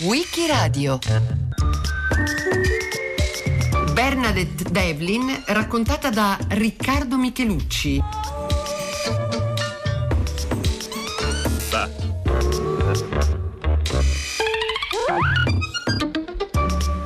Wikiradio. 0.00 0.98
Bernadette 3.92 4.64
Devlin 4.70 5.42
raccontata 5.46 6.08
da 6.08 6.38
Riccardo 6.48 7.16
Michelucci. 7.18 8.02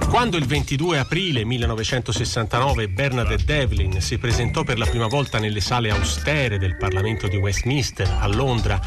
Quando 0.09 0.39
il 0.39 0.47
22 0.47 0.99
aprile 0.99 1.45
1969 1.45 2.89
Bernadette 2.89 3.45
Devlin 3.45 4.01
si 4.01 4.17
presentò 4.19 4.63
per 4.65 4.79
la 4.79 4.87
prima 4.87 5.09
volta 5.09 5.39
nelle 5.39 5.61
sale 5.61 5.91
austere 5.91 6.59
del 6.59 6.77
Parlamento 6.77 7.29
di 7.29 7.37
Westminster 7.37 8.17
a 8.21 8.27
Londra, 8.27 8.81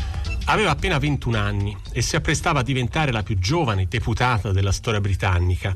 aveva 0.50 0.71
appena 0.71 0.97
21 0.97 1.38
anni 1.38 1.77
e 1.91 2.02
si 2.02 2.15
apprestava 2.15 2.61
a 2.61 2.63
diventare 2.63 3.11
la 3.11 3.21
più 3.21 3.37
giovane 3.37 3.87
deputata 3.87 4.51
della 4.51 4.71
storia 4.71 5.00
britannica. 5.00 5.75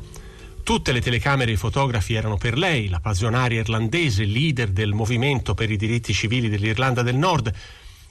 Tutte 0.63 0.91
le 0.91 1.01
telecamere 1.01 1.51
e 1.51 1.53
i 1.53 1.57
fotografi 1.57 2.15
erano 2.15 2.37
per 2.37 2.57
lei, 2.57 2.89
la 2.89 2.99
passionaria 2.99 3.59
irlandese, 3.59 4.25
leader 4.25 4.69
del 4.69 4.93
movimento 4.93 5.53
per 5.53 5.69
i 5.69 5.77
diritti 5.77 6.11
civili 6.11 6.49
dell'Irlanda 6.49 7.03
del 7.03 7.15
Nord, 7.15 7.53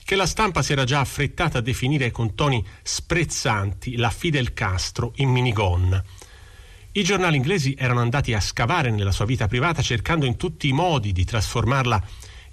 che 0.05 0.15
la 0.15 0.25
stampa 0.25 0.61
si 0.61 0.71
era 0.71 0.85
già 0.85 1.01
affrettata 1.01 1.57
a 1.57 1.61
definire 1.61 2.11
con 2.11 2.33
toni 2.33 2.65
sprezzanti 2.81 3.97
la 3.97 4.09
Fidel 4.09 4.53
Castro 4.53 5.11
in 5.15 5.29
minigonna. 5.29 6.01
I 6.93 7.03
giornali 7.03 7.35
inglesi 7.35 7.75
erano 7.77 7.99
andati 7.99 8.33
a 8.33 8.39
scavare 8.39 8.89
nella 8.89 9.11
sua 9.11 9.25
vita 9.25 9.47
privata 9.47 9.81
cercando 9.81 10.25
in 10.25 10.37
tutti 10.37 10.69
i 10.69 10.73
modi 10.73 11.11
di 11.11 11.25
trasformarla 11.25 12.03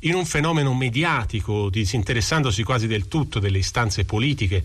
in 0.01 0.15
un 0.15 0.25
fenomeno 0.25 0.73
mediatico, 0.75 1.69
disinteressandosi 1.69 2.63
quasi 2.63 2.87
del 2.87 3.09
tutto 3.09 3.39
delle 3.39 3.59
istanze 3.59 4.05
politiche, 4.05 4.63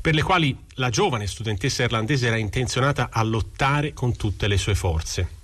per 0.00 0.14
le 0.14 0.22
quali 0.22 0.56
la 0.74 0.90
giovane 0.90 1.26
studentessa 1.26 1.82
irlandese 1.82 2.26
era 2.26 2.36
intenzionata 2.36 3.08
a 3.10 3.22
lottare 3.22 3.92
con 3.92 4.16
tutte 4.16 4.48
le 4.48 4.58
sue 4.58 4.74
forze. 4.74 5.42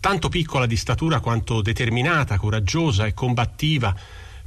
Tanto 0.00 0.28
piccola 0.28 0.66
di 0.66 0.76
statura 0.76 1.20
quanto 1.20 1.62
determinata, 1.62 2.38
coraggiosa 2.38 3.06
e 3.06 3.14
combattiva, 3.14 3.94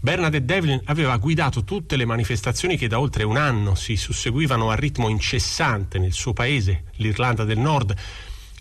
Bernadette 0.02 0.46
Devlin 0.46 0.82
aveva 0.86 1.18
guidato 1.18 1.66
tutte 1.66 1.98
le 1.98 2.06
manifestazioni 2.06 2.78
che 2.78 2.88
da 2.88 3.00
oltre 3.00 3.24
un 3.24 3.36
anno 3.36 3.76
si 3.76 3.98
susseguivano 3.98 4.70
a 4.70 4.76
ritmo 4.76 5.10
incessante 5.10 6.00
nel 6.00 6.14
suo 6.14 6.32
paese, 6.32 6.86
l'Irlanda 6.96 7.44
del 7.44 7.60
Nord, 7.60 7.94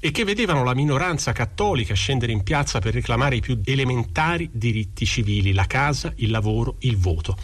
e 0.00 0.10
che 0.10 0.24
vedevano 0.24 0.62
la 0.62 0.74
minoranza 0.74 1.32
cattolica 1.32 1.94
scendere 1.94 2.32
in 2.32 2.42
piazza 2.42 2.78
per 2.78 2.94
reclamare 2.94 3.36
i 3.36 3.40
più 3.40 3.60
elementari 3.64 4.48
diritti 4.52 5.04
civili, 5.04 5.52
la 5.52 5.66
casa, 5.66 6.12
il 6.16 6.30
lavoro, 6.30 6.76
il 6.80 6.96
voto. 6.96 7.36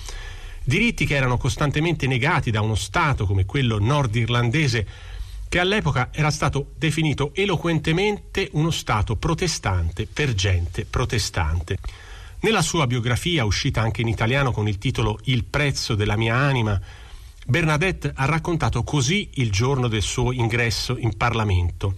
Diritti 0.63 1.05
che 1.05 1.15
erano 1.15 1.37
costantemente 1.37 2.07
negati 2.07 2.51
da 2.51 2.61
uno 2.61 2.75
Stato 2.75 3.27
come 3.27 3.45
quello 3.45 3.79
nordirlandese, 3.79 4.87
che 5.49 5.59
all'epoca 5.59 6.09
era 6.13 6.31
stato 6.31 6.73
definito 6.77 7.33
eloquentemente 7.35 8.49
uno 8.53 8.71
Stato 8.71 9.17
protestante 9.17 10.07
per 10.07 10.35
gente 10.35 10.85
protestante. 10.85 11.79
Nella 12.41 12.63
sua 12.63 12.87
biografia, 12.87 13.45
uscita 13.45 13.81
anche 13.81 14.01
in 14.01 14.09
italiano 14.09 14.53
con 14.53 14.69
il 14.69 14.79
titolo 14.79 15.19
Il 15.25 15.45
prezzo 15.45 15.95
della 15.95 16.17
mia 16.17 16.37
anima, 16.37 16.81
Bernadette 17.47 18.13
ha 18.15 18.25
raccontato 18.25 18.83
così 18.85 19.31
il 19.35 19.51
giorno 19.51 19.87
del 19.87 20.03
suo 20.03 20.33
ingresso 20.33 20.97
in 20.99 21.17
Parlamento. 21.17 21.97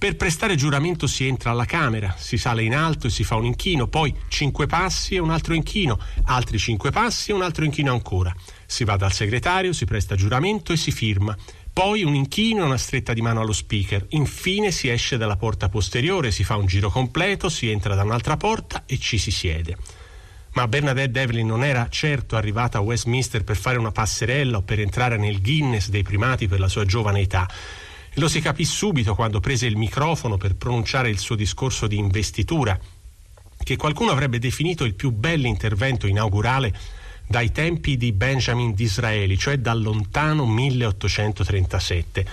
Per 0.00 0.16
prestare 0.16 0.54
giuramento 0.54 1.06
si 1.06 1.26
entra 1.26 1.50
alla 1.50 1.66
Camera, 1.66 2.14
si 2.16 2.38
sale 2.38 2.62
in 2.62 2.74
alto 2.74 3.08
e 3.08 3.10
si 3.10 3.22
fa 3.22 3.34
un 3.34 3.44
inchino, 3.44 3.86
poi 3.86 4.14
cinque 4.28 4.66
passi 4.66 5.16
e 5.16 5.18
un 5.18 5.28
altro 5.28 5.52
inchino, 5.52 5.98
altri 6.24 6.56
cinque 6.56 6.90
passi 6.90 7.32
e 7.32 7.34
un 7.34 7.42
altro 7.42 7.66
inchino 7.66 7.92
ancora. 7.92 8.34
Si 8.64 8.84
va 8.84 8.96
dal 8.96 9.12
segretario, 9.12 9.74
si 9.74 9.84
presta 9.84 10.14
giuramento 10.14 10.72
e 10.72 10.78
si 10.78 10.90
firma. 10.90 11.36
Poi 11.70 12.02
un 12.02 12.14
inchino 12.14 12.62
e 12.62 12.64
una 12.64 12.78
stretta 12.78 13.12
di 13.12 13.20
mano 13.20 13.42
allo 13.42 13.52
speaker. 13.52 14.06
Infine 14.12 14.70
si 14.70 14.88
esce 14.88 15.18
dalla 15.18 15.36
porta 15.36 15.68
posteriore, 15.68 16.30
si 16.30 16.44
fa 16.44 16.56
un 16.56 16.64
giro 16.64 16.88
completo, 16.88 17.50
si 17.50 17.68
entra 17.70 17.94
da 17.94 18.02
un'altra 18.02 18.38
porta 18.38 18.84
e 18.86 18.98
ci 18.98 19.18
si 19.18 19.30
siede. 19.30 19.76
Ma 20.54 20.66
Bernadette 20.66 21.10
Devlin 21.10 21.46
non 21.46 21.62
era 21.62 21.86
certo 21.90 22.36
arrivata 22.36 22.78
a 22.78 22.80
Westminster 22.80 23.44
per 23.44 23.58
fare 23.58 23.76
una 23.76 23.92
passerella 23.92 24.56
o 24.56 24.62
per 24.62 24.80
entrare 24.80 25.18
nel 25.18 25.42
Guinness 25.42 25.90
dei 25.90 26.02
primati 26.02 26.48
per 26.48 26.58
la 26.58 26.68
sua 26.68 26.86
giovane 26.86 27.20
età. 27.20 27.46
Lo 28.14 28.28
si 28.28 28.40
capì 28.40 28.64
subito 28.64 29.14
quando 29.14 29.38
prese 29.38 29.66
il 29.66 29.76
microfono 29.76 30.36
per 30.36 30.56
pronunciare 30.56 31.10
il 31.10 31.18
suo 31.18 31.36
discorso 31.36 31.86
di 31.86 31.96
investitura, 31.96 32.78
che 33.62 33.76
qualcuno 33.76 34.10
avrebbe 34.10 34.38
definito 34.38 34.84
il 34.84 34.94
più 34.94 35.12
bell'intervento 35.12 36.06
inaugurale 36.06 36.74
dai 37.26 37.52
tempi 37.52 37.96
di 37.96 38.10
Benjamin 38.10 38.74
Disraeli, 38.74 39.38
cioè 39.38 39.58
dal 39.58 39.80
lontano 39.80 40.44
1837. 40.44 42.26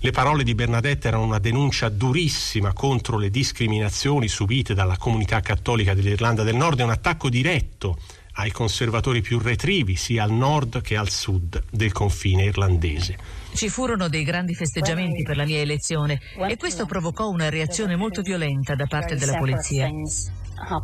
Le 0.00 0.10
parole 0.10 0.42
di 0.42 0.56
Bernadette 0.56 1.06
erano 1.06 1.24
una 1.24 1.38
denuncia 1.38 1.88
durissima 1.88 2.72
contro 2.72 3.16
le 3.16 3.30
discriminazioni 3.30 4.26
subite 4.26 4.74
dalla 4.74 4.96
comunità 4.96 5.40
cattolica 5.40 5.94
dell'Irlanda 5.94 6.42
del 6.42 6.56
Nord 6.56 6.80
e 6.80 6.84
un 6.84 6.90
attacco 6.90 7.28
diretto 7.28 7.98
ai 8.34 8.50
conservatori 8.50 9.20
più 9.20 9.38
retrivi 9.38 9.96
sia 9.96 10.24
al 10.24 10.32
nord 10.32 10.80
che 10.82 10.96
al 10.96 11.10
sud 11.10 11.62
del 11.70 11.92
confine 11.92 12.44
irlandese. 12.44 13.16
Ci 13.54 13.68
furono 13.68 14.08
dei 14.08 14.24
grandi 14.24 14.54
festeggiamenti 14.54 15.22
per 15.22 15.36
la 15.36 15.44
mia 15.44 15.58
elezione 15.58 16.20
e 16.48 16.56
questo 16.56 16.86
provocò 16.86 17.28
una 17.28 17.48
reazione 17.48 17.96
molto 17.96 18.22
violenta 18.22 18.74
da 18.74 18.86
parte 18.86 19.16
della 19.16 19.36
polizia. 19.36 19.90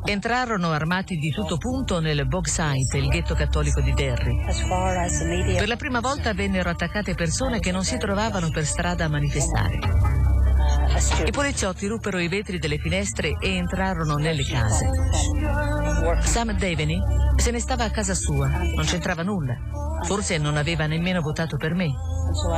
Entrarono 0.05 0.71
armati 0.71 1.17
di 1.17 1.31
tutto 1.31 1.59
punto 1.59 2.01
nel 2.01 2.27
Bogside, 2.27 2.99
il 2.99 3.09
ghetto 3.09 3.35
cattolico 3.35 3.81
di 3.83 3.93
Derry. 3.93 4.45
Per 5.56 5.69
la 5.69 5.77
prima 5.77 6.01
volta 6.01 6.33
vennero 6.33 6.71
attaccate 6.71 7.15
persone 7.15 7.61
che 7.61 7.73
non 7.73 7.85
si 7.85 7.99
trovavano 7.99 8.51
per 8.51 8.65
strada 8.65 9.05
a 9.05 9.09
manifestare. 9.09 9.79
I 11.25 11.31
poliziotti 11.31 11.87
ruppero 11.87 12.19
i 12.19 12.29
vetri 12.29 12.59
delle 12.59 12.79
finestre 12.79 13.37
e 13.39 13.55
entrarono 13.55 14.17
nelle 14.17 14.45
case. 14.45 14.89
Sam 16.21 16.53
Devaney 16.53 16.99
se 17.37 17.50
ne 17.50 17.61
stava 17.61 17.84
a 17.84 17.91
casa 17.91 18.15
sua, 18.15 18.49
non 18.49 18.84
c'entrava 18.84 19.22
nulla. 19.22 19.55
Forse 20.05 20.39
non 20.39 20.56
aveva 20.56 20.87
nemmeno 20.87 21.21
votato 21.21 21.56
per 21.56 21.75
me, 21.75 21.93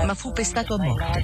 ma 0.04 0.14
fu 0.14 0.32
pestato 0.32 0.74
a 0.74 0.78
morte. 0.82 1.22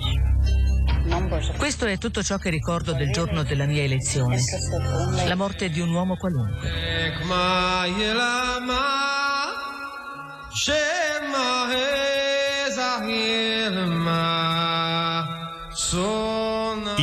Questo 1.58 1.86
è 1.86 1.98
tutto 1.98 2.22
ciò 2.22 2.38
che 2.38 2.50
ricordo 2.50 2.94
del 2.94 3.10
giorno 3.10 3.42
della 3.42 3.66
mia 3.66 3.82
elezione. 3.82 4.38
La 5.26 5.34
morte 5.34 5.68
di 5.68 5.80
un 5.80 5.90
uomo 5.90 6.16
qualunque. 6.16 6.70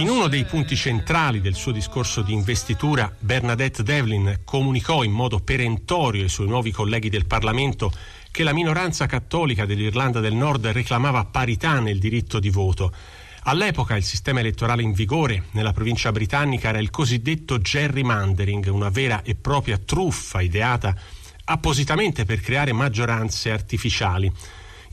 In 0.02 0.10
uno 0.10 0.28
dei 0.28 0.46
punti 0.46 0.76
centrali 0.76 1.42
del 1.42 1.54
suo 1.54 1.72
discorso 1.72 2.24
di 2.24 2.34
investitura, 2.34 3.16
Bernadette 3.20 3.84
Devlin 3.84 4.40
comunicò 4.44 5.04
in 5.04 5.12
modo 5.12 5.42
perentorio 5.42 6.24
ai 6.24 6.28
suoi 6.28 6.48
nuovi 6.48 6.72
colleghi 6.72 7.08
del 7.08 7.28
Parlamento 7.28 7.92
che 8.32 8.42
la 8.42 8.52
minoranza 8.52 9.06
cattolica 9.06 9.68
dell'Irlanda 9.68 10.20
del 10.20 10.34
Nord 10.34 10.66
reclamava 10.70 11.26
parità 11.26 11.80
nel 11.80 12.00
diritto 12.00 12.40
di 12.40 12.50
voto. 12.50 12.92
All'epoca 13.44 13.96
il 13.96 14.04
sistema 14.04 14.40
elettorale 14.40 14.82
in 14.82 14.94
vigore 14.94 15.44
nella 15.52 15.72
provincia 15.72 16.12
britannica 16.12 16.70
era 16.70 16.80
il 16.80 16.90
cosiddetto 16.90 17.60
gerrymandering, 17.60 18.70
una 18.72 18.90
vera 18.90 19.22
e 19.22 19.36
propria 19.36 19.78
truffa 19.78 20.42
ideata 20.42 20.96
appositamente 21.44 22.26
per 22.26 22.42
creare 22.42 22.74
maggioranze 22.74 23.52
artificiali. 23.52 24.32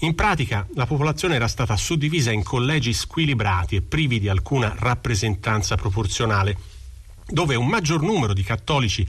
In 0.03 0.15
pratica 0.15 0.65
la 0.75 0.87
popolazione 0.87 1.35
era 1.35 1.49
stata 1.49 1.77
suddivisa 1.77 2.31
in 2.31 2.45
collegi 2.45 2.93
squilibrati 2.93 3.75
e 3.75 3.83
privi 3.83 4.21
di 4.21 4.29
alcuna 4.29 4.73
rappresentanza 4.79 5.75
proporzionale, 5.75 6.57
dove 7.27 7.57
un 7.57 7.67
maggior 7.67 8.01
numero 8.03 8.33
di 8.33 8.45
cattolici 8.45 9.05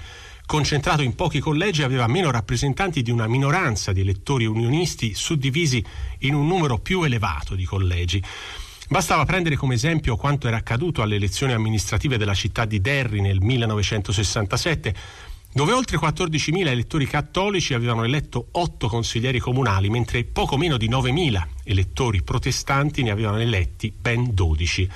concentrato 0.48 1.04
in 1.04 1.14
pochi 1.14 1.40
collegi 1.40 1.84
aveva 1.84 2.08
meno 2.08 2.32
rappresentanti 2.32 3.04
di 3.04 3.12
una 3.12 3.28
minoranza 3.28 3.92
di 3.92 4.02
elettori 4.02 4.46
unionisti 4.46 5.14
suddivisi 5.14 5.86
in 6.20 6.34
un 6.34 6.48
numero 6.48 6.80
più 6.80 7.04
elevato 7.04 7.54
di 7.54 7.66
collegi. 7.66 8.24
Bastava 8.90 9.26
prendere 9.26 9.56
come 9.56 9.76
esempio 9.76 10.16
quanto 10.16 10.48
era 10.48 10.58
accaduto 10.58 11.04
alle 11.04 11.18
elezioni 11.18 11.54
amministrative 11.54 12.18
della 12.18 12.34
città 12.34 12.66
di 12.66 12.82
Derry 12.82 13.22
nel 13.22 13.40
1967, 13.40 14.96
dove 15.52 15.72
oltre 15.72 15.98
14.000 15.98 16.68
elettori 16.68 17.08
cattolici 17.08 17.74
avevano 17.74 18.04
eletto 18.04 18.50
8 18.52 18.88
consiglieri 18.88 19.40
comunali, 19.40 19.90
mentre 19.90 20.24
poco 20.24 20.58
meno 20.58 20.78
di 20.78 20.90
9.000 20.90 21.48
elettori 21.64 22.22
protestanti 22.22 23.02
ne 23.02 23.12
avevano 23.12 23.40
eletti 23.40 23.92
ben 23.92 24.34
12. 24.34 24.90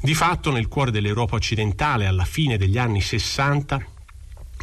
Di 0.00 0.14
fatto, 0.14 0.50
nel 0.50 0.68
cuore 0.68 0.90
dell'Europa 0.90 1.36
occidentale, 1.36 2.06
alla 2.06 2.24
fine 2.24 2.56
degli 2.56 2.78
anni 2.78 3.00
60, 3.00 3.86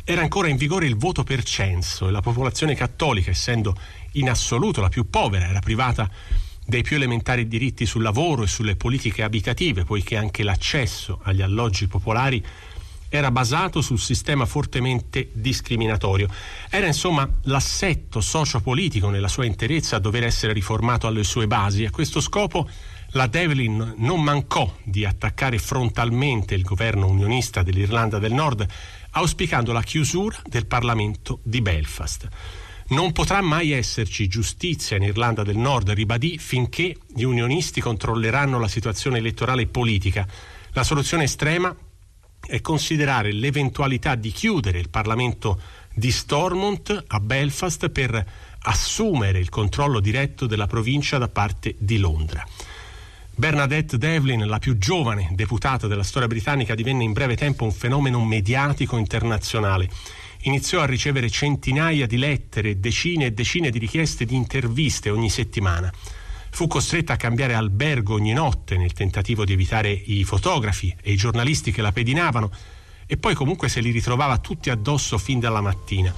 era 0.04 0.22
ancora 0.22 0.48
in 0.48 0.58
vigore 0.58 0.88
il 0.88 0.98
voto 0.98 1.24
per 1.24 1.44
censo 1.44 2.08
e 2.08 2.12
la 2.12 2.22
popolazione 2.22 2.76
cattolica, 2.76 3.30
essendo 3.30 3.76
in 4.14 4.30
assoluto 4.30 4.82
la 4.82 4.90
più 4.90 5.10
povera, 5.10 5.48
era 5.48 5.60
privata 5.60 6.10
dei 6.66 6.82
più 6.84 6.96
elementari 6.96 7.48
diritti 7.48 7.86
sul 7.86 8.02
lavoro 8.02 8.44
e 8.44 8.48
sulle 8.48 8.76
politiche 8.76 9.24
abitative, 9.24 9.84
poiché 9.84 10.18
anche 10.18 10.44
l'accesso 10.44 11.20
agli 11.24 11.42
alloggi 11.42 11.88
popolari 11.88 12.44
era 13.14 13.30
basato 13.30 13.82
sul 13.82 14.00
sistema 14.00 14.46
fortemente 14.46 15.32
discriminatorio. 15.34 16.30
Era 16.70 16.88
insomma 16.88 17.30
l'assetto 17.44 18.22
sociopolitico 18.22 19.10
nella 19.10 19.28
sua 19.28 19.44
interezza 19.44 19.98
a 19.98 20.00
dover 20.00 20.24
essere 20.24 20.54
riformato 20.54 21.08
alle 21.08 21.26
sue 21.26 21.46
basi. 21.46 21.84
A 21.84 21.92
questo 21.92 22.22
scopo 22.22 22.70
la 23.10 23.28
Devlin 23.28 23.96
non 23.98 24.24
mancò 24.24 24.74
di 24.86 25.04
attaccare 25.04 25.58
frontalmente 25.58 26.56
il 26.56 26.62
governo 26.62 27.10
unionista 27.10 27.64
dell'Irlanda 27.64 28.18
del 28.18 28.32
Nord, 28.32 28.66
auspicando 29.12 29.74
la 29.74 29.84
chiusura 29.84 30.42
del 30.46 30.66
Parlamento 30.66 31.40
di 31.44 31.62
Belfast. 31.62 32.30
Non 32.92 33.12
potrà 33.12 33.42
mai 33.42 33.72
esserci 33.72 34.30
giustizia 34.30 34.96
in 34.96 35.04
Irlanda 35.04 35.44
del 35.44 35.58
Nord, 35.58 35.90
ribadì, 35.90 36.38
finché 36.38 36.96
gli 37.14 37.24
unionisti 37.24 37.82
controlleranno 37.82 38.58
la 38.58 38.70
situazione 38.70 39.18
elettorale 39.18 39.64
e 39.64 39.68
politica. 39.68 40.26
La 40.72 40.84
soluzione 40.86 41.26
estrema 41.26 41.76
è 42.46 42.62
considerare 42.62 43.32
l'eventualità 43.32 44.16
di 44.16 44.32
chiudere 44.32 44.80
il 44.80 44.90
Parlamento 44.90 45.60
di 45.94 46.12
Stormont 46.12 47.04
a 47.08 47.20
Belfast 47.20 47.90
per 47.90 48.26
assumere 48.64 49.40
il 49.40 49.50
controllo 49.50 50.00
diretto 50.00 50.48
della 50.48 50.68
provincia 50.68 51.18
da 51.18 51.28
parte 51.28 51.76
di 51.78 51.98
Londra. 51.98 52.46
Bernadette 53.34 53.98
Devlin, 53.98 54.46
la 54.46 54.60
più 54.60 54.78
giovane 54.78 55.30
deputata 55.32 55.88
della 55.88 56.04
storia 56.04 56.28
britannica, 56.28 56.76
divenne 56.76 57.04
in 57.04 57.14
breve 57.14 57.36
tempo 57.36 57.64
un 57.64 57.72
fenomeno 57.72 58.24
mediatico 58.24 58.98
internazionale. 58.98 59.90
Iniziò 60.42 60.82
a 60.82 60.86
ricevere 60.86 61.30
centinaia 61.30 62.06
di 62.06 62.18
lettere, 62.18 62.80
decine 62.80 63.26
e 63.26 63.32
decine 63.32 63.70
di 63.70 63.80
richieste 63.80 64.26
di 64.26 64.36
interviste 64.36 65.10
ogni 65.10 65.30
settimana. 65.30 65.92
Fu 66.52 66.68
costretta 66.68 67.14
a 67.14 67.18
cambiare 67.18 67.54
albergo 67.54 68.14
ogni 68.14 68.34
notte 68.34 68.78
nel 68.78 68.94
tentativo 68.94 69.46
di 69.46 69.54
evitare 69.54 69.90
i 69.90 70.24
fotografi 70.24 70.94
e 71.02 71.14
i 71.14 71.16
giornalisti 71.16 71.72
che 71.72 71.82
la 71.82 71.92
pedinavano 71.92 72.52
e 73.08 73.18
poi 73.18 73.34
comunque 73.34 73.70
se 73.70 73.80
li 73.80 73.90
ritrovava 73.92 74.38
tutti 74.38 74.70
addosso 74.70 75.18
fin 75.18 75.40
dalla 75.40 75.62
mattina. 75.62 76.14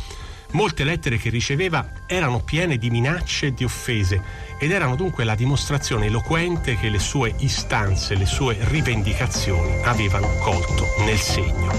Molte 0.52 0.84
lettere 0.84 1.18
che 1.18 1.30
riceveva 1.30 2.06
erano 2.08 2.42
piene 2.42 2.78
di 2.78 2.90
minacce 2.90 3.48
e 3.48 3.54
di 3.54 3.64
offese 3.64 4.22
ed 4.60 4.72
erano 4.72 4.96
dunque 4.96 5.24
la 5.24 5.36
dimostrazione 5.36 6.08
eloquente 6.08 6.78
che 6.78 6.90
le 6.90 7.00
sue 7.00 7.34
istanze, 7.40 8.16
le 8.16 8.26
sue 8.26 8.58
rivendicazioni 8.62 9.84
avevano 9.84 10.28
colto 10.40 10.86
nel 11.06 11.18
segno. 11.18 11.72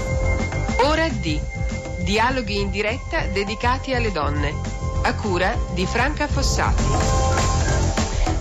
Ora 0.81 1.07
di 1.09 1.39
Dialoghi 2.03 2.59
in 2.59 2.69
diretta 2.69 3.25
dedicati 3.27 3.93
alle 3.93 4.11
donne, 4.11 4.53
a 5.03 5.15
cura 5.15 5.57
di 5.73 5.85
Franca 5.85 6.27
Fossati. 6.27 7.64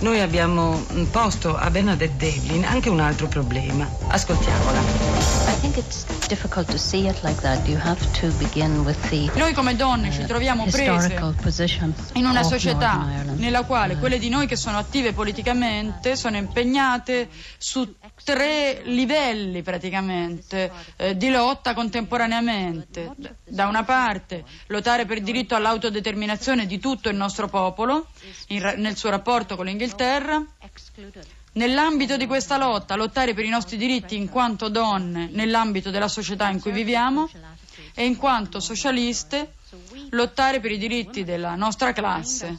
Noi 0.04 0.20
abbiamo 0.20 0.84
posto 1.10 1.56
a 1.56 1.70
Bernadette 1.70 2.18
Devlin 2.18 2.62
anche 2.66 2.90
un 2.90 3.00
altro 3.00 3.26
problema. 3.26 3.88
Ascoltiamola. 4.08 4.78
Noi 9.34 9.54
come 9.54 9.74
donne 9.76 10.12
ci 10.12 10.26
troviamo 10.26 10.66
prese 10.66 11.18
in 12.12 12.26
una 12.26 12.42
società 12.42 13.22
nella 13.36 13.62
quale 13.62 13.96
quelle 13.96 14.18
di 14.18 14.28
noi 14.28 14.46
che 14.46 14.56
sono 14.56 14.76
attive 14.76 15.14
politicamente 15.14 16.16
sono 16.16 16.36
impegnate 16.36 17.30
su 17.56 17.94
tre 18.22 18.82
livelli 18.84 19.62
praticamente 19.62 20.70
eh, 20.96 21.16
di 21.16 21.30
lotta 21.30 21.72
contemporaneamente. 21.72 23.12
Da 23.44 23.68
una 23.68 23.84
parte 23.84 24.44
lottare 24.66 25.06
per 25.06 25.16
il 25.16 25.24
diritto 25.24 25.54
all'autodeterminazione 25.54 26.66
di 26.66 26.78
tutto 26.78 27.08
il 27.08 27.16
nostro 27.16 27.48
popolo 27.48 28.06
in, 28.48 28.74
nel 28.76 28.96
suo 28.96 29.08
rapporto 29.08 29.56
con 29.56 29.64
l'Inghilterra. 29.64 29.92
Nell'ambito 31.52 32.16
di 32.16 32.26
questa 32.26 32.56
lotta, 32.56 32.96
lottare 32.96 33.32
per 33.34 33.44
i 33.44 33.48
nostri 33.48 33.76
diritti 33.76 34.16
in 34.16 34.28
quanto 34.28 34.68
donne 34.68 35.28
nell'ambito 35.30 35.90
della 35.90 36.08
società 36.08 36.48
in 36.48 36.60
cui 36.60 36.72
viviamo 36.72 37.28
e 37.94 38.04
in 38.04 38.16
quanto 38.16 38.58
socialiste 38.60 39.54
lottare 40.10 40.60
per 40.60 40.72
i 40.72 40.78
diritti 40.78 41.22
della 41.24 41.54
nostra 41.54 41.92
classe. 41.92 42.58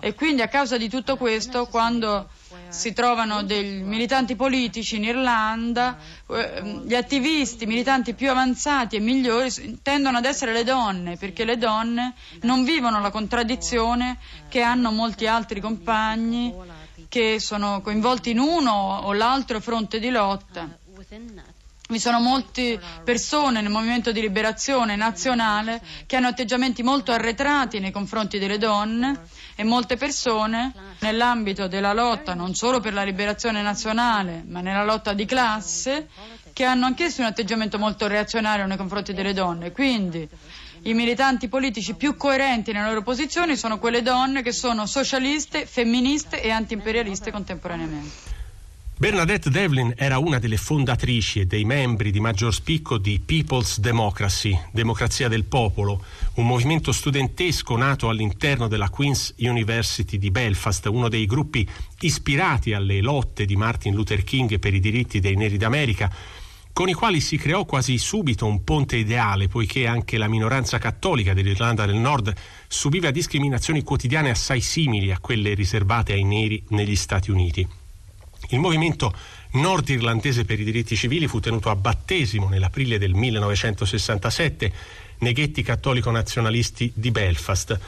E 0.00 0.14
quindi 0.14 0.42
a 0.42 0.48
causa 0.48 0.78
di 0.78 0.88
tutto 0.88 1.16
questo, 1.16 1.66
quando 1.66 2.28
si 2.68 2.92
trovano 2.92 3.42
dei 3.42 3.82
militanti 3.82 4.34
politici 4.34 4.96
in 4.96 5.04
Irlanda, 5.04 5.96
eh, 6.28 6.82
gli 6.84 6.94
attivisti, 6.94 7.66
militanti 7.66 8.14
più 8.14 8.30
avanzati 8.30 8.96
e 8.96 9.00
migliori 9.00 9.50
tendono 9.82 10.18
ad 10.18 10.24
essere 10.24 10.52
le 10.52 10.64
donne, 10.64 11.16
perché 11.16 11.44
le 11.44 11.58
donne 11.58 12.14
non 12.42 12.64
vivono 12.64 13.00
la 13.00 13.10
contraddizione 13.10 14.18
che 14.48 14.62
hanno 14.62 14.90
molti 14.90 15.26
altri 15.26 15.60
compagni 15.60 16.54
che 17.08 17.38
sono 17.40 17.82
coinvolti 17.82 18.30
in 18.30 18.38
uno 18.38 19.00
o 19.02 19.12
l'altro 19.12 19.60
fronte 19.60 19.98
di 19.98 20.08
lotta. 20.10 20.68
Vi 21.88 21.98
sono 21.98 22.20
molte 22.20 22.80
persone 23.04 23.60
nel 23.60 23.70
movimento 23.70 24.12
di 24.12 24.20
liberazione 24.20 24.96
nazionale 24.96 25.82
che 26.06 26.16
hanno 26.16 26.28
atteggiamenti 26.28 26.82
molto 26.82 27.12
arretrati 27.12 27.80
nei 27.80 27.90
confronti 27.90 28.38
delle 28.38 28.56
donne 28.56 29.20
e 29.56 29.64
molte 29.64 29.96
persone 29.96 30.72
nell'ambito 31.00 31.66
della 31.66 31.92
lotta 31.92 32.34
non 32.34 32.54
solo 32.54 32.80
per 32.80 32.94
la 32.94 33.02
liberazione 33.02 33.60
nazionale 33.62 34.42
ma 34.46 34.60
nella 34.60 34.84
lotta 34.84 35.12
di 35.12 35.26
classe 35.26 36.08
che 36.52 36.64
hanno 36.64 36.86
anch'essi 36.86 37.20
un 37.20 37.26
atteggiamento 37.26 37.78
molto 37.78 38.06
reazionario 38.06 38.64
nei 38.66 38.76
confronti 38.76 39.12
delle 39.12 39.34
donne. 39.34 39.72
Quindi 39.72 40.26
i 40.82 40.94
militanti 40.94 41.48
politici 41.48 41.94
più 41.94 42.16
coerenti 42.16 42.72
nelle 42.72 42.88
loro 42.88 43.02
posizioni 43.02 43.56
sono 43.56 43.78
quelle 43.78 44.02
donne 44.02 44.42
che 44.42 44.52
sono 44.52 44.86
socialiste, 44.86 45.66
femministe 45.66 46.40
e 46.42 46.50
antiimperialiste 46.50 47.30
contemporaneamente. 47.30 48.40
Bernadette 49.02 49.50
Devlin 49.50 49.94
era 49.96 50.18
una 50.18 50.38
delle 50.38 50.56
fondatrici 50.56 51.40
e 51.40 51.44
dei 51.44 51.64
membri 51.64 52.12
di 52.12 52.20
maggior 52.20 52.54
spicco 52.54 52.98
di 52.98 53.18
People's 53.18 53.80
Democracy, 53.80 54.56
Democrazia 54.70 55.26
del 55.26 55.42
Popolo, 55.42 56.04
un 56.34 56.46
movimento 56.46 56.92
studentesco 56.92 57.76
nato 57.76 58.08
all'interno 58.08 58.68
della 58.68 58.90
Queen's 58.90 59.34
University 59.38 60.18
di 60.18 60.30
Belfast, 60.30 60.86
uno 60.86 61.08
dei 61.08 61.26
gruppi 61.26 61.68
ispirati 62.02 62.74
alle 62.74 63.00
lotte 63.00 63.44
di 63.44 63.56
Martin 63.56 63.92
Luther 63.92 64.22
King 64.22 64.60
per 64.60 64.72
i 64.72 64.78
diritti 64.78 65.18
dei 65.18 65.34
neri 65.34 65.56
d'America, 65.56 66.08
con 66.72 66.88
i 66.88 66.92
quali 66.92 67.20
si 67.20 67.36
creò 67.36 67.64
quasi 67.64 67.98
subito 67.98 68.46
un 68.46 68.62
ponte 68.62 68.96
ideale, 68.96 69.48
poiché 69.48 69.84
anche 69.88 70.16
la 70.16 70.28
minoranza 70.28 70.78
cattolica 70.78 71.34
dell'Irlanda 71.34 71.86
del 71.86 71.96
Nord 71.96 72.32
subiva 72.68 73.10
discriminazioni 73.10 73.82
quotidiane 73.82 74.30
assai 74.30 74.60
simili 74.60 75.10
a 75.10 75.18
quelle 75.18 75.54
riservate 75.54 76.12
ai 76.12 76.22
neri 76.22 76.62
negli 76.68 76.94
Stati 76.94 77.32
Uniti. 77.32 77.80
Il 78.48 78.58
movimento 78.58 79.12
nordirlandese 79.52 80.44
per 80.44 80.60
i 80.60 80.64
diritti 80.64 80.96
civili 80.96 81.26
fu 81.26 81.40
tenuto 81.40 81.70
a 81.70 81.76
battesimo 81.76 82.48
nell'aprile 82.48 82.98
del 82.98 83.14
1967 83.14 84.72
nei 85.18 85.32
ghetti 85.32 85.62
cattolico-nazionalisti 85.62 86.92
di 86.94 87.10
Belfast. 87.10 87.78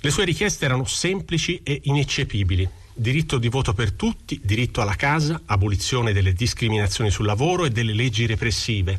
Le 0.00 0.10
sue 0.10 0.24
richieste 0.24 0.64
erano 0.64 0.84
semplici 0.84 1.60
e 1.62 1.80
ineccepibili. 1.84 2.68
Diritto 2.94 3.38
di 3.38 3.48
voto 3.48 3.74
per 3.74 3.92
tutti, 3.92 4.40
diritto 4.42 4.80
alla 4.80 4.94
casa, 4.94 5.40
abolizione 5.46 6.12
delle 6.12 6.32
discriminazioni 6.32 7.10
sul 7.10 7.26
lavoro 7.26 7.64
e 7.64 7.70
delle 7.70 7.94
leggi 7.94 8.26
repressive. 8.26 8.98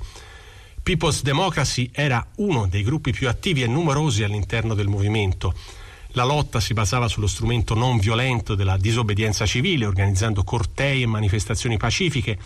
People's 0.82 1.22
Democracy 1.22 1.90
era 1.94 2.26
uno 2.38 2.68
dei 2.68 2.84
gruppi 2.84 3.12
più 3.12 3.28
attivi 3.28 3.62
e 3.62 3.68
numerosi 3.68 4.24
all'interno 4.24 4.74
del 4.74 4.88
movimento. 4.88 5.54
La 6.14 6.24
lotta 6.24 6.60
si 6.60 6.74
basava 6.74 7.08
sullo 7.08 7.28
strumento 7.28 7.76
non 7.76 8.00
violento 8.00 8.56
della 8.56 8.78
disobbedienza 8.78 9.46
civile, 9.46 9.86
organizzando 9.86 10.44
cortei 10.44 11.04
e 11.04 11.06
manifestazioni 11.06 11.78
pacifiche 11.78 12.38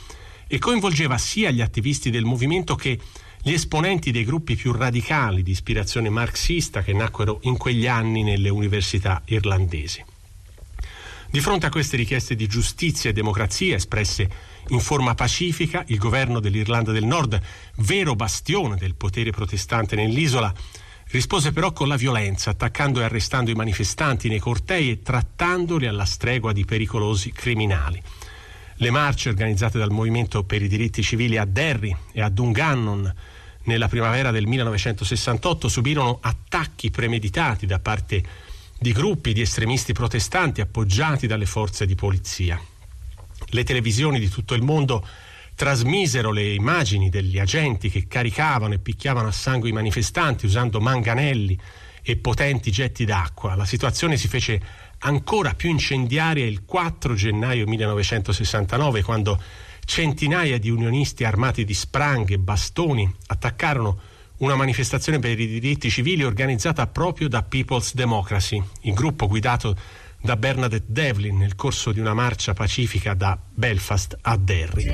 e 0.47 0.59
coinvolgeva 0.59 1.17
sia 1.17 1.49
gli 1.49 1.61
attivisti 1.61 2.09
del 2.09 2.25
movimento 2.25 2.75
che 2.75 2.99
gli 3.41 3.51
esponenti 3.51 4.11
dei 4.11 4.25
gruppi 4.25 4.55
più 4.55 4.73
radicali 4.73 5.43
di 5.43 5.51
ispirazione 5.51 6.09
marxista 6.09 6.81
che 6.81 6.93
nacquero 6.93 7.39
in 7.43 7.57
quegli 7.57 7.87
anni 7.87 8.23
nelle 8.23 8.49
università 8.49 9.21
irlandesi. 9.25 10.03
Di 11.29 11.39
fronte 11.39 11.65
a 11.65 11.69
queste 11.69 11.97
richieste 11.97 12.35
di 12.35 12.47
giustizia 12.47 13.09
e 13.09 13.13
democrazia 13.13 13.75
espresse 13.75 14.29
in 14.67 14.79
forma 14.79 15.15
pacifica, 15.15 15.83
il 15.87 15.97
governo 15.97 16.39
dell'Irlanda 16.39 16.91
del 16.91 17.05
Nord, 17.05 17.41
vero 17.77 18.13
bastione 18.15 18.75
del 18.75 18.93
potere 18.93 19.31
protestante 19.31 19.95
nell'isola, 19.95 20.53
Rispose 21.13 21.51
però 21.51 21.73
con 21.73 21.87
la 21.87 21.95
violenza, 21.95 22.49
attaccando 22.49 22.99
e 22.99 23.03
arrestando 23.03 23.51
i 23.51 23.53
manifestanti 23.53 24.29
nei 24.29 24.39
cortei 24.39 24.89
e 24.89 25.03
trattandoli 25.03 25.85
alla 25.85 26.05
stregua 26.05 26.53
di 26.53 26.65
pericolosi 26.65 27.31
criminali. 27.31 28.01
Le 28.77 28.89
marce 28.89 29.29
organizzate 29.29 29.77
dal 29.77 29.91
Movimento 29.91 30.43
per 30.43 30.63
i 30.63 30.67
diritti 30.67 31.03
civili 31.03 31.37
a 31.37 31.45
Derry 31.45 31.95
e 32.13 32.23
a 32.23 32.29
Dungannon 32.29 33.13
nella 33.65 33.87
primavera 33.87 34.31
del 34.31 34.47
1968 34.47 35.67
subirono 35.67 36.17
attacchi 36.19 36.89
premeditati 36.89 37.67
da 37.67 37.77
parte 37.77 38.23
di 38.79 38.91
gruppi 38.91 39.33
di 39.33 39.41
estremisti 39.41 39.93
protestanti 39.93 40.61
appoggiati 40.61 41.27
dalle 41.27 41.45
forze 41.45 41.85
di 41.85 41.93
polizia. 41.93 42.59
Le 43.49 43.63
televisioni 43.63 44.17
di 44.19 44.29
tutto 44.29 44.55
il 44.55 44.63
mondo 44.63 45.07
trasmisero 45.55 46.31
le 46.31 46.53
immagini 46.53 47.09
degli 47.09 47.39
agenti 47.39 47.89
che 47.89 48.07
caricavano 48.07 48.73
e 48.73 48.79
picchiavano 48.79 49.27
a 49.27 49.31
sangue 49.31 49.69
i 49.69 49.73
manifestanti 49.73 50.45
usando 50.45 50.79
manganelli 50.79 51.57
e 52.01 52.17
potenti 52.17 52.71
getti 52.71 53.05
d'acqua. 53.05 53.55
La 53.55 53.65
situazione 53.65 54.17
si 54.17 54.27
fece 54.27 54.61
ancora 54.99 55.53
più 55.53 55.69
incendiaria 55.69 56.45
il 56.45 56.65
4 56.65 57.13
gennaio 57.13 57.67
1969 57.67 59.03
quando 59.03 59.41
centinaia 59.85 60.57
di 60.57 60.69
unionisti 60.69 61.23
armati 61.23 61.65
di 61.65 61.73
spranghe 61.73 62.35
e 62.35 62.39
bastoni 62.39 63.09
attaccarono 63.27 63.99
una 64.37 64.55
manifestazione 64.55 65.19
per 65.19 65.39
i 65.39 65.47
diritti 65.47 65.89
civili 65.89 66.23
organizzata 66.23 66.87
proprio 66.87 67.29
da 67.29 67.43
People's 67.43 67.93
Democracy, 67.93 68.61
il 68.81 68.93
gruppo 68.93 69.27
guidato 69.27 69.71
da 69.71 70.02
Bernadette 70.37 70.85
Devlin 70.87 71.37
nel 71.37 71.55
corso 71.55 71.91
di 71.91 71.99
una 71.99 72.13
marcia 72.13 72.53
pacifica 72.53 73.13
da 73.13 73.37
Belfast 73.53 74.17
a 74.21 74.37
Derry. 74.37 74.85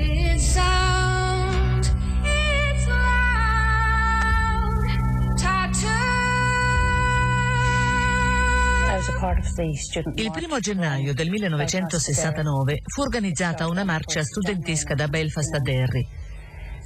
Il 10.14 10.30
primo 10.32 10.58
gennaio 10.58 11.14
del 11.14 11.30
1969 11.30 12.82
fu 12.86 13.02
organizzata 13.02 13.68
una 13.68 13.84
marcia 13.84 14.22
studentesca 14.24 14.94
da 14.94 15.06
Belfast 15.06 15.54
a 15.54 15.60
Derry. 15.60 16.19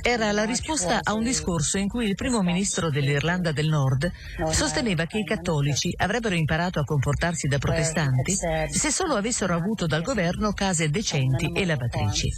Era 0.06 0.32
la 0.32 0.44
risposta 0.44 1.00
a 1.02 1.14
un 1.14 1.24
discorso 1.24 1.78
in 1.78 1.88
cui 1.88 2.06
il 2.06 2.14
primo 2.14 2.42
ministro 2.42 2.90
dell'Irlanda 2.90 3.52
del 3.52 3.68
Nord 3.68 4.12
sosteneva 4.50 5.06
che 5.06 5.16
i 5.16 5.24
cattolici 5.24 5.94
avrebbero 5.96 6.34
imparato 6.34 6.78
a 6.78 6.84
comportarsi 6.84 7.48
da 7.48 7.56
protestanti 7.56 8.34
se 8.34 8.90
solo 8.90 9.14
avessero 9.14 9.54
avuto 9.54 9.86
dal 9.86 10.02
governo 10.02 10.52
case 10.52 10.90
decenti 10.90 11.50
e 11.54 11.64
lavatrici. 11.64 12.28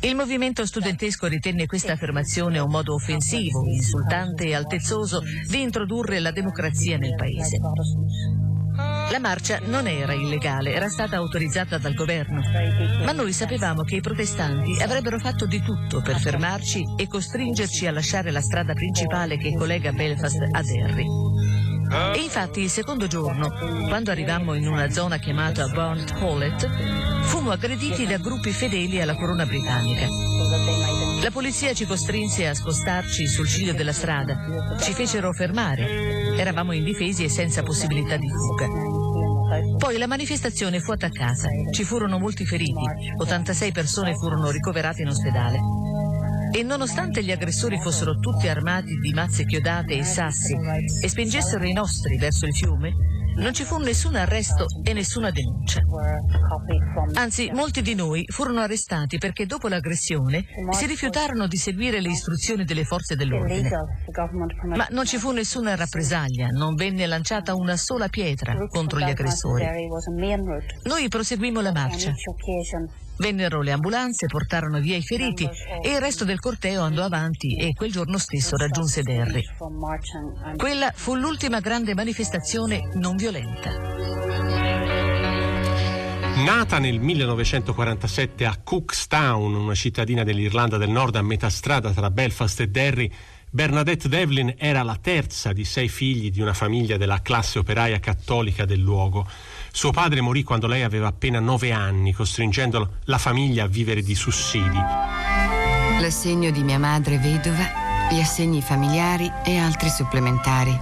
Il 0.00 0.16
movimento 0.16 0.64
studentesco 0.64 1.26
ritenne 1.26 1.66
questa 1.66 1.92
affermazione 1.92 2.58
un 2.58 2.70
modo 2.70 2.94
offensivo, 2.94 3.66
insultante 3.66 4.46
e 4.46 4.54
altezzoso 4.54 5.20
di 5.46 5.60
introdurre 5.60 6.20
la 6.20 6.30
democrazia 6.30 6.96
nel 6.96 7.14
paese. 7.16 7.58
La 8.74 9.18
marcia 9.20 9.60
non 9.64 9.86
era 9.86 10.14
illegale, 10.14 10.72
era 10.72 10.88
stata 10.88 11.16
autorizzata 11.16 11.78
dal 11.78 11.94
governo, 11.94 12.40
ma 13.04 13.12
noi 13.12 13.32
sapevamo 13.32 13.82
che 13.82 13.96
i 13.96 14.00
protestanti 14.00 14.80
avrebbero 14.82 15.18
fatto 15.18 15.46
di 15.46 15.60
tutto 15.60 16.00
per 16.00 16.18
fermarci 16.18 16.94
e 16.96 17.06
costringerci 17.06 17.86
a 17.86 17.92
lasciare 17.92 18.30
la 18.30 18.40
strada 18.40 18.72
principale 18.72 19.36
che 19.36 19.54
collega 19.54 19.92
Belfast 19.92 20.40
a 20.50 20.62
Derry. 20.62 21.06
E 22.14 22.20
infatti 22.22 22.60
il 22.60 22.70
secondo 22.70 23.06
giorno, 23.06 23.50
quando 23.86 24.10
arrivammo 24.10 24.54
in 24.54 24.66
una 24.66 24.88
zona 24.88 25.18
chiamata 25.18 25.68
Burnt 25.68 26.14
Hollet, 26.20 26.66
fummo 27.24 27.50
aggrediti 27.50 28.06
da 28.06 28.16
gruppi 28.16 28.50
fedeli 28.50 29.02
alla 29.02 29.14
corona 29.14 29.44
britannica. 29.44 30.06
La 31.22 31.30
polizia 31.30 31.74
ci 31.74 31.84
costrinse 31.84 32.48
a 32.48 32.54
spostarci 32.54 33.28
sul 33.28 33.46
ciglio 33.46 33.74
della 33.74 33.92
strada, 33.92 34.76
ci 34.80 34.92
fecero 34.92 35.32
fermare, 35.32 36.11
eravamo 36.36 36.72
indifesi 36.72 37.24
e 37.24 37.28
senza 37.28 37.62
possibilità 37.62 38.16
di 38.16 38.28
fuga. 38.28 38.68
Poi 39.76 39.98
la 39.98 40.06
manifestazione 40.06 40.80
fu 40.80 40.92
attaccata, 40.92 41.48
ci 41.72 41.84
furono 41.84 42.18
molti 42.18 42.46
feriti, 42.46 42.84
86 43.18 43.72
persone 43.72 44.14
furono 44.14 44.50
ricoverate 44.50 45.02
in 45.02 45.08
ospedale. 45.08 45.58
E 46.54 46.62
nonostante 46.62 47.22
gli 47.24 47.30
aggressori 47.30 47.80
fossero 47.80 48.18
tutti 48.18 48.48
armati 48.48 48.98
di 48.98 49.12
mazze 49.12 49.44
chiodate 49.44 49.94
e 49.94 50.04
sassi 50.04 50.54
e 51.02 51.08
spingessero 51.08 51.64
i 51.64 51.72
nostri 51.72 52.18
verso 52.18 52.46
il 52.46 52.54
fiume, 52.54 52.94
non 53.36 53.52
ci 53.52 53.64
fu 53.64 53.78
nessun 53.78 54.16
arresto 54.16 54.66
e 54.82 54.92
nessuna 54.92 55.30
denuncia. 55.30 55.80
Anzi, 57.14 57.50
molti 57.52 57.82
di 57.82 57.94
noi 57.94 58.24
furono 58.28 58.60
arrestati 58.60 59.18
perché 59.18 59.46
dopo 59.46 59.68
l'aggressione 59.68 60.44
si 60.70 60.86
rifiutarono 60.86 61.46
di 61.46 61.56
seguire 61.56 62.00
le 62.00 62.10
istruzioni 62.10 62.64
delle 62.64 62.84
forze 62.84 63.16
dell'ordine. 63.16 63.70
Ma 64.74 64.86
non 64.90 65.06
ci 65.06 65.18
fu 65.18 65.30
nessuna 65.30 65.74
rappresaglia, 65.74 66.48
non 66.48 66.74
venne 66.74 67.06
lanciata 67.06 67.54
una 67.54 67.76
sola 67.76 68.08
pietra 68.08 68.54
contro 68.68 68.98
gli 68.98 69.02
aggressori. 69.04 69.64
Noi 70.84 71.08
proseguimmo 71.08 71.60
la 71.60 71.72
marcia. 71.72 72.12
Vennero 73.16 73.62
le 73.62 73.72
ambulanze, 73.72 74.26
portarono 74.26 74.80
via 74.80 74.96
i 74.96 75.02
feriti 75.02 75.48
e 75.82 75.90
il 75.90 76.00
resto 76.00 76.24
del 76.24 76.40
corteo 76.40 76.82
andò 76.82 77.04
avanti 77.04 77.56
e 77.56 77.72
quel 77.74 77.92
giorno 77.92 78.18
stesso 78.18 78.56
raggiunse 78.56 79.02
Derry. 79.02 79.44
Quella 80.56 80.90
fu 80.94 81.14
l'ultima 81.14 81.60
grande 81.60 81.94
manifestazione 81.94 82.88
non 82.94 83.16
violenta. 83.16 83.70
Nata 86.44 86.78
nel 86.78 86.98
1947 86.98 88.46
a 88.46 88.58
Cookstown, 88.64 89.54
una 89.54 89.74
cittadina 89.74 90.24
dell'Irlanda 90.24 90.76
del 90.76 90.90
Nord 90.90 91.14
a 91.14 91.22
metà 91.22 91.48
strada 91.50 91.92
tra 91.92 92.10
Belfast 92.10 92.60
e 92.60 92.68
Derry, 92.68 93.12
Bernadette 93.54 94.08
Devlin 94.08 94.54
era 94.56 94.82
la 94.82 94.96
terza 94.96 95.52
di 95.52 95.66
sei 95.66 95.88
figli 95.88 96.30
di 96.30 96.40
una 96.40 96.54
famiglia 96.54 96.96
della 96.96 97.20
classe 97.20 97.58
operaia 97.58 98.00
cattolica 98.00 98.64
del 98.64 98.80
luogo. 98.80 99.28
Suo 99.74 99.90
padre 99.90 100.20
morì 100.20 100.42
quando 100.42 100.66
lei 100.66 100.82
aveva 100.82 101.08
appena 101.08 101.40
nove 101.40 101.72
anni, 101.72 102.12
costringendo 102.12 102.98
la 103.04 103.16
famiglia 103.16 103.64
a 103.64 103.68
vivere 103.68 104.02
di 104.02 104.14
sussidi. 104.14 104.78
L'assegno 105.98 106.50
di 106.50 106.62
mia 106.62 106.78
madre 106.78 107.16
vedova, 107.16 108.08
gli 108.10 108.20
assegni 108.20 108.60
familiari 108.60 109.32
e 109.42 109.56
altri 109.56 109.88
supplementari. 109.88 110.78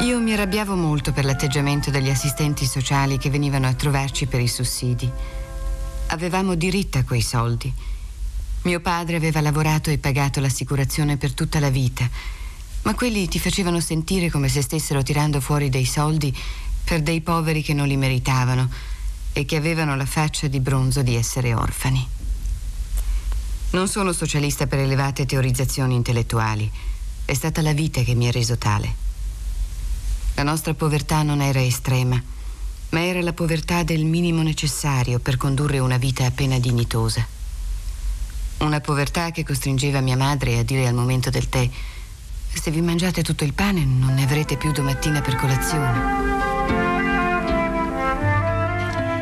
Io 0.00 0.18
mi 0.20 0.32
arrabbiavo 0.32 0.74
molto 0.74 1.12
per 1.12 1.26
l'atteggiamento 1.26 1.90
degli 1.90 2.08
assistenti 2.08 2.64
sociali 2.64 3.18
che 3.18 3.28
venivano 3.28 3.66
a 3.66 3.74
trovarci 3.74 4.24
per 4.24 4.40
i 4.40 4.48
sussidi. 4.48 5.08
Avevamo 6.06 6.54
diritto 6.54 6.96
a 6.96 7.04
quei 7.04 7.20
soldi. 7.20 7.70
Mio 8.62 8.80
padre 8.80 9.16
aveva 9.16 9.42
lavorato 9.42 9.90
e 9.90 9.98
pagato 9.98 10.40
l'assicurazione 10.40 11.18
per 11.18 11.34
tutta 11.34 11.60
la 11.60 11.70
vita, 11.70 12.08
ma 12.82 12.94
quelli 12.94 13.28
ti 13.28 13.38
facevano 13.38 13.80
sentire 13.80 14.30
come 14.30 14.48
se 14.48 14.62
stessero 14.62 15.02
tirando 15.02 15.42
fuori 15.42 15.68
dei 15.68 15.84
soldi 15.84 16.34
per 16.90 17.02
dei 17.02 17.20
poveri 17.20 17.62
che 17.62 17.72
non 17.72 17.86
li 17.86 17.96
meritavano 17.96 18.68
e 19.32 19.44
che 19.44 19.54
avevano 19.54 19.94
la 19.94 20.06
faccia 20.06 20.48
di 20.48 20.58
bronzo 20.58 21.02
di 21.02 21.14
essere 21.14 21.54
orfani. 21.54 22.04
Non 23.70 23.86
sono 23.86 24.12
socialista 24.12 24.66
per 24.66 24.80
elevate 24.80 25.24
teorizzazioni 25.24 25.94
intellettuali. 25.94 26.68
È 27.24 27.32
stata 27.32 27.62
la 27.62 27.72
vita 27.72 28.02
che 28.02 28.16
mi 28.16 28.26
ha 28.26 28.32
reso 28.32 28.58
tale. 28.58 28.92
La 30.34 30.42
nostra 30.42 30.74
povertà 30.74 31.22
non 31.22 31.40
era 31.40 31.62
estrema, 31.62 32.20
ma 32.88 33.04
era 33.04 33.22
la 33.22 33.34
povertà 33.34 33.84
del 33.84 34.04
minimo 34.04 34.42
necessario 34.42 35.20
per 35.20 35.36
condurre 35.36 35.78
una 35.78 35.96
vita 35.96 36.26
appena 36.26 36.58
dignitosa. 36.58 37.24
Una 38.58 38.80
povertà 38.80 39.30
che 39.30 39.44
costringeva 39.44 40.00
mia 40.00 40.16
madre 40.16 40.58
a 40.58 40.64
dire 40.64 40.88
al 40.88 40.94
momento 40.94 41.30
del 41.30 41.48
tè 41.48 41.70
se 42.52 42.72
vi 42.72 42.80
mangiate 42.80 43.22
tutto 43.22 43.44
il 43.44 43.54
pane 43.54 43.84
non 43.84 44.14
ne 44.14 44.24
avrete 44.24 44.56
più 44.56 44.72
domattina 44.72 45.20
per 45.20 45.36
colazione. 45.36 46.49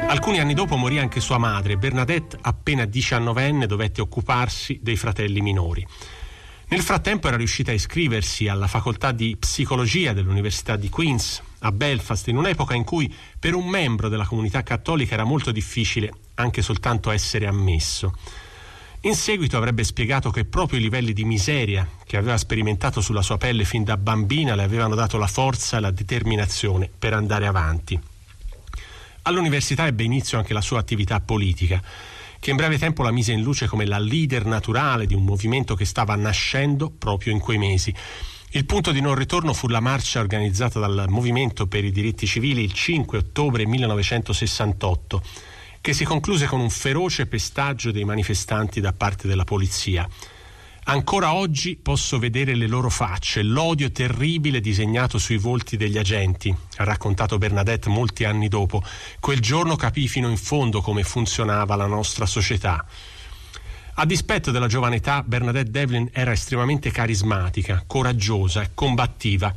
Alcuni 0.09 0.41
anni 0.41 0.55
dopo 0.55 0.77
morì 0.77 0.99
anche 0.99 1.21
sua 1.21 1.37
madre. 1.37 1.77
Bernadette, 1.77 2.39
appena 2.41 2.87
diciannovenne, 2.87 3.67
dovette 3.67 4.01
occuparsi 4.01 4.81
dei 4.83 4.97
fratelli 4.97 5.43
minori. 5.43 5.87
Nel 6.69 6.81
frattempo 6.81 7.29
era 7.29 7.37
riuscita 7.37 7.73
a 7.73 7.75
iscriversi 7.75 8.49
alla 8.49 8.69
facoltà 8.69 9.13
di 9.13 9.37
psicologia 9.39 10.15
dell'Università 10.15 10.77
di 10.77 10.89
Queens 10.89 11.43
a 11.61 11.73
Belfast 11.73 12.27
in 12.29 12.39
un'epoca 12.39 12.75
in 12.75 12.85
cui 12.85 13.15
per 13.39 13.55
un 13.55 13.69
membro 13.69 14.09
della 14.09 14.25
comunità 14.25 14.63
cattolica 14.63 15.13
era 15.13 15.25
molto 15.25 15.51
difficile 15.51 16.11
anche 16.37 16.63
soltanto 16.63 17.11
essere 17.11 17.47
ammesso. 17.47 18.15
In 19.03 19.15
seguito 19.15 19.59
avrebbe 19.59 19.85
spiegato 19.85 20.31
che 20.31 20.47
proprio 20.47 20.79
i 20.79 20.83
livelli 20.83 21.13
di 21.13 21.25
miseria 21.25 21.87
che 22.05 22.17
aveva 22.17 22.39
sperimentato 22.39 23.03
sulla 23.03 23.23
sua 23.23 23.37
pelle 23.37 23.65
fin 23.65 23.85
da 23.85 23.99
bambina 23.99 24.55
le 24.55 24.63
avevano 24.63 24.95
dato 24.95 25.19
la 25.19 25.27
forza 25.27 25.77
e 25.77 25.81
la 25.81 25.91
determinazione 25.91 26.91
per 26.99 27.13
andare 27.13 27.47
avanti. 27.47 28.01
All'università 29.29 29.87
ebbe 29.87 30.05
inizio 30.05 30.39
anche 30.39 30.55
la 30.55 30.63
sua 30.63 30.79
attività 30.79 31.21
politica, 31.21 31.83
che 32.41 32.49
in 32.49 32.57
breve 32.57 32.79
tempo 32.79 33.03
la 33.03 33.11
mise 33.11 33.33
in 33.33 33.43
luce 33.43 33.67
come 33.67 33.85
la 33.85 33.99
leader 33.99 34.47
naturale 34.47 35.05
di 35.05 35.13
un 35.13 35.23
movimento 35.23 35.75
che 35.75 35.85
stava 35.85 36.15
nascendo 36.15 36.89
proprio 36.89 37.35
in 37.35 37.39
quei 37.39 37.59
mesi. 37.59 37.95
Il 38.53 38.65
punto 38.65 38.91
di 38.91 39.03
non 39.03 39.15
ritorno 39.15 39.53
fu 39.53 39.69
la 39.69 39.81
marcia 39.81 40.21
organizzata 40.21 40.81
dal 40.81 41.05
Movimento 41.11 41.67
per 41.67 41.85
i 41.85 41.91
diritti 41.91 42.27
civili 42.27 42.63
il 42.63 42.73
5 42.73 43.19
ottobre 43.19 43.67
1968, 43.67 45.23
che 45.83 45.93
si 45.93 46.05
concluse 46.07 46.47
con 46.47 46.61
un 46.61 46.71
feroce 46.71 47.27
pestaggio 47.27 47.91
dei 47.91 48.05
manifestanti 48.05 48.81
da 48.81 48.95
parte 48.95 49.29
della 49.29 49.45
polizia. 49.45 50.09
Ancora 50.91 51.35
oggi 51.35 51.77
posso 51.77 52.19
vedere 52.19 52.55
le 52.55 52.67
loro 52.67 52.89
facce, 52.89 53.43
l'odio 53.43 53.93
terribile 53.93 54.59
disegnato 54.59 55.19
sui 55.19 55.37
volti 55.37 55.77
degli 55.77 55.99
agenti, 55.99 56.55
ha 56.77 56.85
raccontato 56.85 57.37
Bernadette 57.37 57.91
molti 57.91 58.25
anni 58.25 58.49
dopo. 58.49 58.83
Quel 59.21 59.39
giorno 59.41 59.77
capì 59.77 60.09
fino 60.09 60.31
in 60.31 60.39
fondo 60.39 60.81
come 60.81 61.03
funzionava 61.03 61.77
la 61.77 61.85
nostra 61.85 62.25
società. 62.25 62.87
A 63.97 64.07
dispetto 64.07 64.51
della 64.51 64.67
giovane 64.67 64.97
età, 64.97 65.23
Bernadette 65.23 65.71
Devlin 65.71 66.09
era 66.11 66.33
estremamente 66.33 66.91
carismatica, 66.91 67.85
coraggiosa 67.87 68.63
e 68.63 68.71
combattiva. 68.73 69.55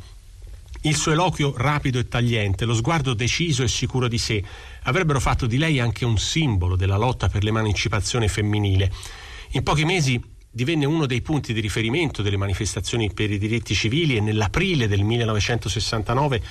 Il 0.82 0.96
suo 0.96 1.12
eloquio 1.12 1.54
rapido 1.56 1.98
e 1.98 2.08
tagliente, 2.08 2.66
lo 2.66 2.74
sguardo 2.74 3.14
deciso 3.14 3.62
e 3.62 3.68
sicuro 3.68 4.06
di 4.06 4.18
sé, 4.18 4.44
avrebbero 4.82 5.18
fatto 5.18 5.46
di 5.46 5.56
lei 5.56 5.80
anche 5.80 6.04
un 6.04 6.18
simbolo 6.18 6.76
della 6.76 6.98
lotta 6.98 7.30
per 7.30 7.42
l'emancipazione 7.42 8.28
femminile. 8.28 8.92
In 9.52 9.62
pochi 9.62 9.86
mesi 9.86 10.31
divenne 10.54 10.84
uno 10.84 11.06
dei 11.06 11.22
punti 11.22 11.54
di 11.54 11.60
riferimento 11.60 12.20
delle 12.20 12.36
manifestazioni 12.36 13.10
per 13.12 13.30
i 13.30 13.38
diritti 13.38 13.74
civili 13.74 14.16
e 14.16 14.20
nell'aprile 14.20 14.86
del 14.86 15.02
1969 15.02 16.42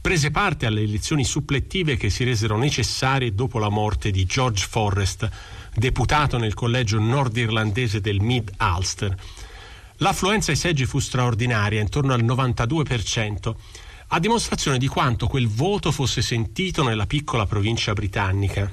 prese 0.00 0.30
parte 0.30 0.66
alle 0.66 0.82
elezioni 0.82 1.24
supplettive 1.24 1.96
che 1.96 2.10
si 2.10 2.24
resero 2.24 2.56
necessarie 2.56 3.34
dopo 3.34 3.58
la 3.58 3.68
morte 3.68 4.10
di 4.10 4.24
George 4.24 4.66
Forrest, 4.68 5.28
deputato 5.74 6.36
nel 6.36 6.54
collegio 6.54 6.98
nordirlandese 6.98 8.00
del 8.00 8.20
Mid-Ulster. 8.20 9.16
L'affluenza 9.98 10.50
ai 10.50 10.56
seggi 10.56 10.84
fu 10.84 10.98
straordinaria, 10.98 11.80
intorno 11.80 12.12
al 12.12 12.22
92%, 12.22 13.54
a 14.08 14.18
dimostrazione 14.18 14.76
di 14.76 14.88
quanto 14.88 15.26
quel 15.26 15.48
voto 15.48 15.90
fosse 15.90 16.20
sentito 16.20 16.82
nella 16.82 17.06
piccola 17.06 17.46
provincia 17.46 17.92
britannica. 17.94 18.70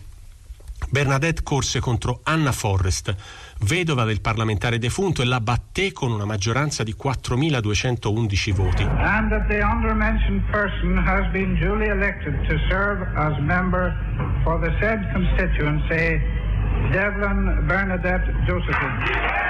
Bernadette 0.90 1.44
corse 1.44 1.80
contro 1.80 2.20
Anna 2.24 2.51
Forrest, 2.51 3.16
vedova 3.63 4.03
del 4.03 4.22
parlamentare 4.22 4.77
defunto, 4.77 5.22
e 5.22 5.25
la 5.25 5.39
batté 5.39 5.91
con 5.91 6.12
una 6.12 6.25
maggioranza 6.25 6.84
di 6.84 6.96
4.211 7.01 8.51
voti. 8.53 8.84
And 8.84 9.30
that 9.30 9.48
the 9.48 9.62
undermentioned 9.62 10.44
person 10.51 10.98
has 10.98 11.30
been 11.32 11.58
duly 11.60 11.88
elected 11.88 12.34
to 12.48 12.58
serve 12.70 13.01
as 13.15 13.38
member 13.39 13.96
for 14.44 14.60
the 14.60 14.72
said 14.80 15.00
constituency, 15.12 16.20
Devlin 16.91 17.63
Bernadette 17.65 18.32
Josephine. 18.46 19.50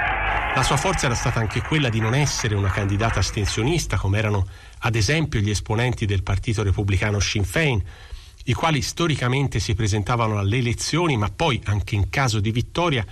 La 0.54 0.62
sua 0.62 0.76
forza 0.76 1.06
era 1.06 1.14
stata 1.14 1.40
anche 1.40 1.62
quella 1.62 1.88
di 1.88 1.98
non 1.98 2.14
essere 2.14 2.54
una 2.54 2.70
candidata 2.70 3.20
astensionista, 3.20 3.96
come 3.96 4.18
erano 4.18 4.46
ad 4.80 4.94
esempio 4.94 5.40
gli 5.40 5.48
esponenti 5.48 6.04
del 6.04 6.22
Partito 6.22 6.62
Repubblicano 6.62 7.18
Sinn 7.20 7.42
Féin, 7.42 7.82
i 8.44 8.52
quali 8.52 8.82
storicamente 8.82 9.60
si 9.60 9.74
presentavano 9.74 10.38
alle 10.38 10.58
elezioni, 10.58 11.16
ma 11.16 11.30
poi, 11.34 11.58
anche 11.64 11.94
in 11.94 12.10
caso 12.10 12.38
di 12.38 12.50
vittoria, 12.50 13.04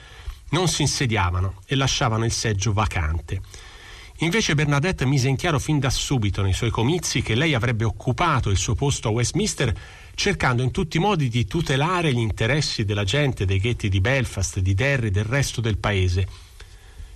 non 0.51 0.69
si 0.69 0.83
insediavano 0.83 1.63
e 1.67 1.75
lasciavano 1.75 2.25
il 2.25 2.33
seggio 2.33 2.73
vacante. 2.73 3.41
Invece 4.23 4.55
Bernadette 4.55 5.07
mise 5.07 5.29
in 5.29 5.37
chiaro 5.37 5.59
fin 5.59 5.79
da 5.79 5.89
subito 5.89 6.43
nei 6.43 6.53
suoi 6.53 6.71
comizi 6.71 7.23
che 7.23 7.35
lei 7.35 7.55
avrebbe 7.55 7.85
occupato 7.85 8.51
il 8.51 8.59
suo 8.59 8.75
posto 8.75 9.09
a 9.09 9.13
Westminster 9.13 9.75
cercando 10.15 10.63
in 10.63 10.71
tutti 10.71 10.99
i 10.99 11.01
modi 11.01 11.31
di 11.31 11.47
tutelare 11.47 12.13
gli 12.13 12.19
interessi 12.19 12.85
della 12.85 13.05
gente 13.05 13.47
dei 13.47 13.59
ghetti 13.59 13.89
di 13.89 14.03
Belfast, 14.03 14.59
di 14.59 14.75
Derry 14.75 15.07
e 15.07 15.11
del 15.11 15.25
resto 15.25 15.63
del 15.63 15.79
paese. 15.79 16.29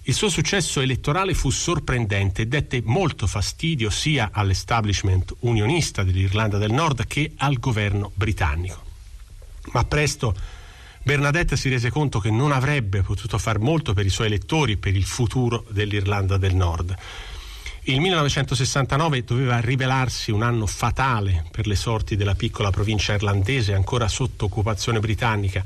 Il 0.07 0.15
suo 0.15 0.31
successo 0.31 0.81
elettorale 0.81 1.35
fu 1.35 1.51
sorprendente 1.51 2.43
e 2.43 2.47
dette 2.47 2.81
molto 2.85 3.27
fastidio 3.27 3.91
sia 3.91 4.31
all'establishment 4.33 5.35
unionista 5.41 6.03
dell'Irlanda 6.03 6.57
del 6.57 6.73
Nord 6.73 7.07
che 7.07 7.33
al 7.37 7.59
governo 7.59 8.13
britannico. 8.15 8.83
Ma 9.73 9.85
presto 9.85 10.35
Bernadette 11.05 11.59
si 11.59 11.69
rese 11.69 11.91
conto 11.91 12.19
che 12.19 12.31
non 12.31 12.51
avrebbe 12.51 13.03
potuto 13.03 13.37
far 13.37 13.59
molto 13.59 13.93
per 13.93 14.07
i 14.07 14.09
suoi 14.09 14.29
elettori 14.29 14.79
per 14.79 14.97
il 14.97 15.05
futuro 15.05 15.67
dell'Irlanda 15.69 16.39
del 16.39 16.55
Nord. 16.55 16.97
Il 17.83 18.01
1969 18.01 19.23
doveva 19.23 19.61
rivelarsi 19.61 20.31
un 20.31 20.43
anno 20.43 20.65
fatale 20.65 21.45
per 21.51 21.67
le 21.67 21.75
sorti 21.75 22.17
della 22.17 22.35
piccola 22.35 22.71
provincia 22.71 23.13
irlandese 23.13 23.75
ancora 23.75 24.09
sotto 24.09 24.47
occupazione 24.47 24.99
britannica 24.99 25.63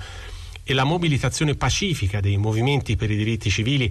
e 0.64 0.74
la 0.74 0.82
mobilitazione 0.82 1.54
pacifica 1.54 2.18
dei 2.18 2.36
movimenti 2.36 2.96
per 2.96 3.08
i 3.08 3.16
diritti 3.16 3.48
civili 3.48 3.88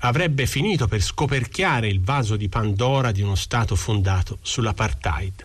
avrebbe 0.00 0.44
finito 0.44 0.86
per 0.86 1.00
scoperchiare 1.00 1.88
il 1.88 2.02
vaso 2.02 2.36
di 2.36 2.50
Pandora 2.50 3.10
di 3.10 3.22
uno 3.22 3.36
Stato 3.36 3.74
fondato 3.74 4.36
sull'apartheid. 4.42 5.44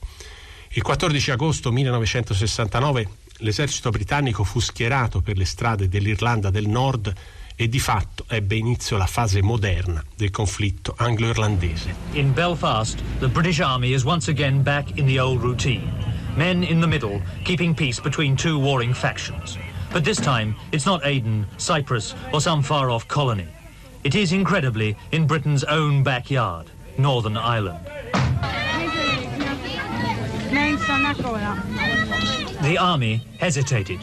Il 0.71 0.81
14 0.81 1.31
agosto 1.31 1.71
1969 1.71 3.18
l'esercito 3.39 3.89
britannico 3.89 4.43
fu 4.43 4.59
schierato 4.59 5.21
per 5.21 5.37
le 5.37 5.45
strade 5.45 5.87
dell'Irlanda 5.87 6.49
del 6.49 6.67
Nord 6.67 7.13
e 7.55 7.67
di 7.67 7.79
fatto 7.79 8.23
ebbe 8.27 8.55
inizio 8.55 8.95
la 8.95 9.05
fase 9.05 9.41
moderna 9.41 10.03
del 10.15 10.31
conflitto 10.31 10.93
anglo-irlandese. 10.97 11.93
In 12.13 12.33
Belfast, 12.33 13.01
the 13.19 13.27
British 13.27 13.59
Army 13.59 13.93
is 13.93 14.03
once 14.03 14.29
again 14.29 14.61
back 14.61 14.97
in 14.97 15.05
the 15.05 15.19
old 15.19 15.41
routine. 15.41 15.91
Men 16.35 16.63
in 16.63 16.79
the 16.79 16.87
middle, 16.87 17.21
keeping 17.43 17.75
peace 17.75 17.99
between 17.99 18.35
two 18.35 18.57
warring 18.57 18.93
factions. 18.93 19.57
But 19.91 20.03
this 20.03 20.21
time, 20.21 20.55
it's 20.71 20.85
not 20.85 21.01
Aden, 21.03 21.45
Cyprus, 21.57 22.15
or 22.31 22.39
some 22.39 22.61
far-off 22.61 23.07
colony. 23.07 23.47
It 24.03 24.15
is 24.15 24.31
incredibly 24.31 24.95
in 25.11 25.27
Britain's 25.27 25.65
own 25.65 26.03
backyard, 26.03 26.67
Northern 26.97 27.35
Ireland. 27.35 27.85
The 32.69 32.77
army 32.77 33.19
hesitated. 33.39 33.99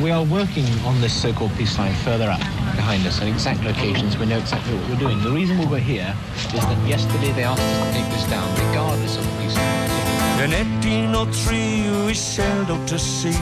We 0.00 0.10
are 0.10 0.24
working 0.24 0.64
on 0.86 0.98
this 1.02 1.12
so-called 1.12 1.52
peace 1.58 1.76
line 1.78 1.94
further 1.96 2.30
up 2.30 2.40
behind 2.74 3.06
us 3.06 3.20
at 3.20 3.28
exact 3.28 3.62
locations. 3.62 4.16
We 4.16 4.24
know 4.24 4.38
exactly 4.38 4.78
what 4.78 4.88
we're 4.88 4.96
doing. 4.96 5.22
The 5.22 5.32
reason 5.32 5.58
we 5.58 5.66
were 5.66 5.78
here 5.78 6.16
is 6.46 6.64
that 6.64 6.88
yesterday 6.88 7.30
they 7.32 7.44
asked 7.44 7.60
us 7.60 7.88
to 7.88 7.92
take 7.92 8.10
this 8.10 8.24
down, 8.30 8.48
regardless 8.68 9.18
of 9.18 9.24
the 9.26 9.42
peace 9.42 9.54
line. 9.54 10.44
In 10.44 10.52
1803 10.80 12.06
we 12.06 12.14
sailed 12.14 12.70
out 12.70 12.88
to 12.88 12.98
sea, 12.98 13.36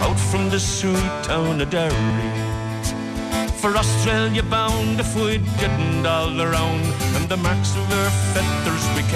out 0.00 0.18
from 0.18 0.50
the 0.50 0.58
sweet 0.58 1.22
town 1.22 1.60
of 1.60 1.70
Derry. 1.70 1.94
For 3.62 3.76
Australia 3.76 4.42
bound 4.42 4.98
if 4.98 5.14
we 5.14 5.38
didn't 5.60 6.04
all 6.04 6.40
around, 6.40 6.82
and 7.14 7.28
the 7.28 7.36
marks 7.36 7.76
of 7.76 7.92
our 7.92 8.10
feathers 8.34 8.84
we 8.96 9.08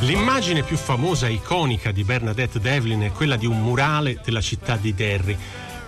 L'immagine 0.00 0.62
più 0.62 0.76
famosa 0.76 1.26
e 1.26 1.32
iconica 1.32 1.90
di 1.90 2.04
Bernadette 2.04 2.60
Devlin 2.60 3.00
è 3.00 3.12
quella 3.12 3.36
di 3.36 3.44
un 3.44 3.60
murale 3.60 4.20
della 4.24 4.40
città 4.40 4.76
di 4.76 4.94
Derry. 4.94 5.36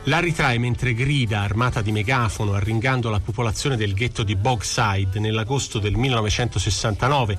La 0.04 0.18
ritrae 0.18 0.58
mentre 0.58 0.94
grida, 0.94 1.40
armata 1.40 1.82
di 1.82 1.92
megafono, 1.92 2.54
arringando 2.54 3.10
la 3.10 3.20
popolazione 3.20 3.76
del 3.76 3.92
ghetto 3.92 4.22
di 4.22 4.34
Bogside 4.34 5.20
nell'agosto 5.20 5.78
del 5.78 5.94
1969, 5.94 7.38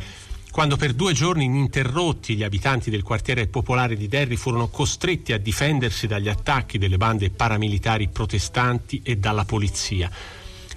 quando 0.52 0.78
per 0.78 0.94
due 0.94 1.14
giorni 1.14 1.46
ininterrotti 1.46 2.36
gli 2.36 2.44
abitanti 2.44 2.92
del 2.92 3.02
quartiere 3.02 3.48
popolare 3.48 3.96
di 3.96 4.08
Derry 4.08 4.36
furono 4.36 4.68
costretti 4.68 5.34
a 5.34 5.40
difendersi 5.40 6.06
dagli 6.06 6.30
attacchi 6.30 6.78
delle 6.78 6.98
bande 6.98 7.32
paramilitari 7.32 8.10
protestanti 8.10 9.02
e 9.04 9.18
dalla 9.18 9.44
polizia. 9.44 10.10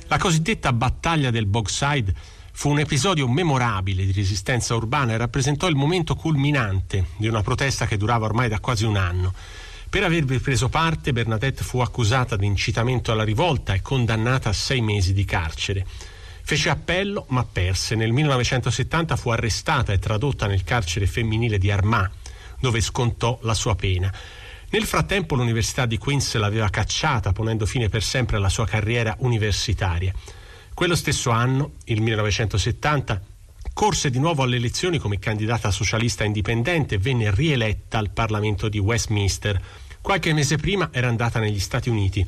La 0.07 0.17
cosiddetta 0.17 0.73
battaglia 0.73 1.31
del 1.31 1.47
Bogside 1.47 2.15
Fu 2.57 2.71
un 2.71 2.79
episodio 2.79 3.27
memorabile 3.27 4.07
di 4.07 4.13
resistenza 4.13 4.77
urbana 4.77 5.13
e 5.13 5.17
rappresentò 5.17 5.67
il 5.67 5.75
momento 5.75 6.15
culminante 6.15 7.07
di 7.17 7.27
una 7.27 7.43
protesta 7.43 7.85
che 7.85 7.97
durava 7.97 8.27
ormai 8.27 8.49
da 8.49 8.61
quasi 8.61 8.85
un 8.85 8.97
anno. 8.97 9.35
Per 9.95 10.03
avervi 10.03 10.41
preso 10.41 10.69
parte, 10.69 11.13
Bernadette 11.13 11.63
fu 11.63 11.79
accusata 11.79 12.35
di 12.35 12.47
incitamento 12.47 13.13
alla 13.13 13.23
rivolta 13.23 13.75
e 13.75 13.81
condannata 13.81 14.49
a 14.49 14.53
sei 14.53 14.81
mesi 14.81 15.13
di 15.13 15.25
carcere. 15.25 15.87
Fece 16.43 16.69
appello, 16.69 17.27
ma 17.29 17.45
perse. 17.45 17.95
Nel 17.95 18.11
1970 18.11 19.15
fu 19.15 19.31
arrestata 19.31 19.93
e 19.93 20.01
tradotta 20.01 20.49
nel 20.49 20.65
carcere 20.65 21.07
femminile 21.07 21.59
di 21.59 21.71
Armagh, 21.71 22.11
dove 22.59 22.81
scontò 22.81 23.39
la 23.43 23.55
sua 23.55 23.77
pena. 23.77 24.13
Nel 24.71 24.85
frattempo 24.85 25.37
l'Università 25.37 25.87
di 25.87 25.97
Queens 25.97 26.35
l'aveva 26.35 26.71
cacciata, 26.71 27.31
ponendo 27.31 27.65
fine 27.65 27.89
per 27.89 28.03
sempre 28.03 28.39
alla 28.39 28.49
sua 28.49 28.67
carriera 28.67 29.15
universitaria. 29.21 30.13
Quello 30.75 30.97
stesso 30.97 31.31
anno, 31.31 31.75
il 31.85 32.01
1970, 32.01 33.23
corse 33.73 34.11
di 34.11 34.19
nuovo 34.19 34.43
alle 34.43 34.57
elezioni 34.57 34.99
come 34.99 35.21
candidata 35.21 35.71
socialista 35.71 36.25
indipendente 36.25 36.97
e 36.97 36.99
venne 36.99 37.33
rieletta 37.33 37.99
al 37.99 38.11
Parlamento 38.11 38.69
di 38.69 38.79
Westminster. 38.79 39.61
Qualche 40.05 40.35
mese 40.35 40.59
prima 40.59 40.91
era 40.93 41.09
andata 41.09 41.39
negli 41.39 41.59
Stati 41.59 41.89
Uniti. 41.89 42.25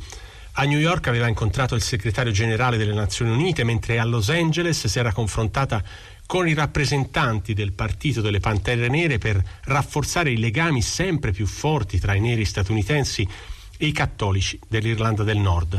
A 0.53 0.65
New 0.65 0.79
York 0.79 1.09
aveva 1.09 1.29
incontrato 1.29 1.75
il 1.75 1.83
segretario 1.83 2.33
generale 2.33 2.79
delle 2.79 2.95
Nazioni 2.95 3.33
Unite, 3.33 3.65
mentre 3.65 3.99
a 3.99 4.05
Los 4.05 4.31
Angeles 4.31 4.87
si 4.87 4.99
era 4.99 5.13
confrontata 5.13 5.85
con 6.25 6.49
i 6.49 6.55
rappresentanti 6.55 7.53
del 7.53 7.75
Partito 7.75 8.23
delle 8.23 8.41
Pantere 8.41 8.89
Nere 8.89 9.19
per 9.19 9.43
rafforzare 9.65 10.31
i 10.31 10.39
legami 10.39 10.81
sempre 10.81 11.33
più 11.33 11.45
forti 11.45 11.99
tra 11.99 12.15
i 12.15 12.21
neri 12.21 12.47
statunitensi 12.47 13.29
e 13.77 13.87
i 13.87 13.93
cattolici 13.93 14.59
dell'Irlanda 14.67 15.23
del 15.23 15.37
Nord. 15.37 15.79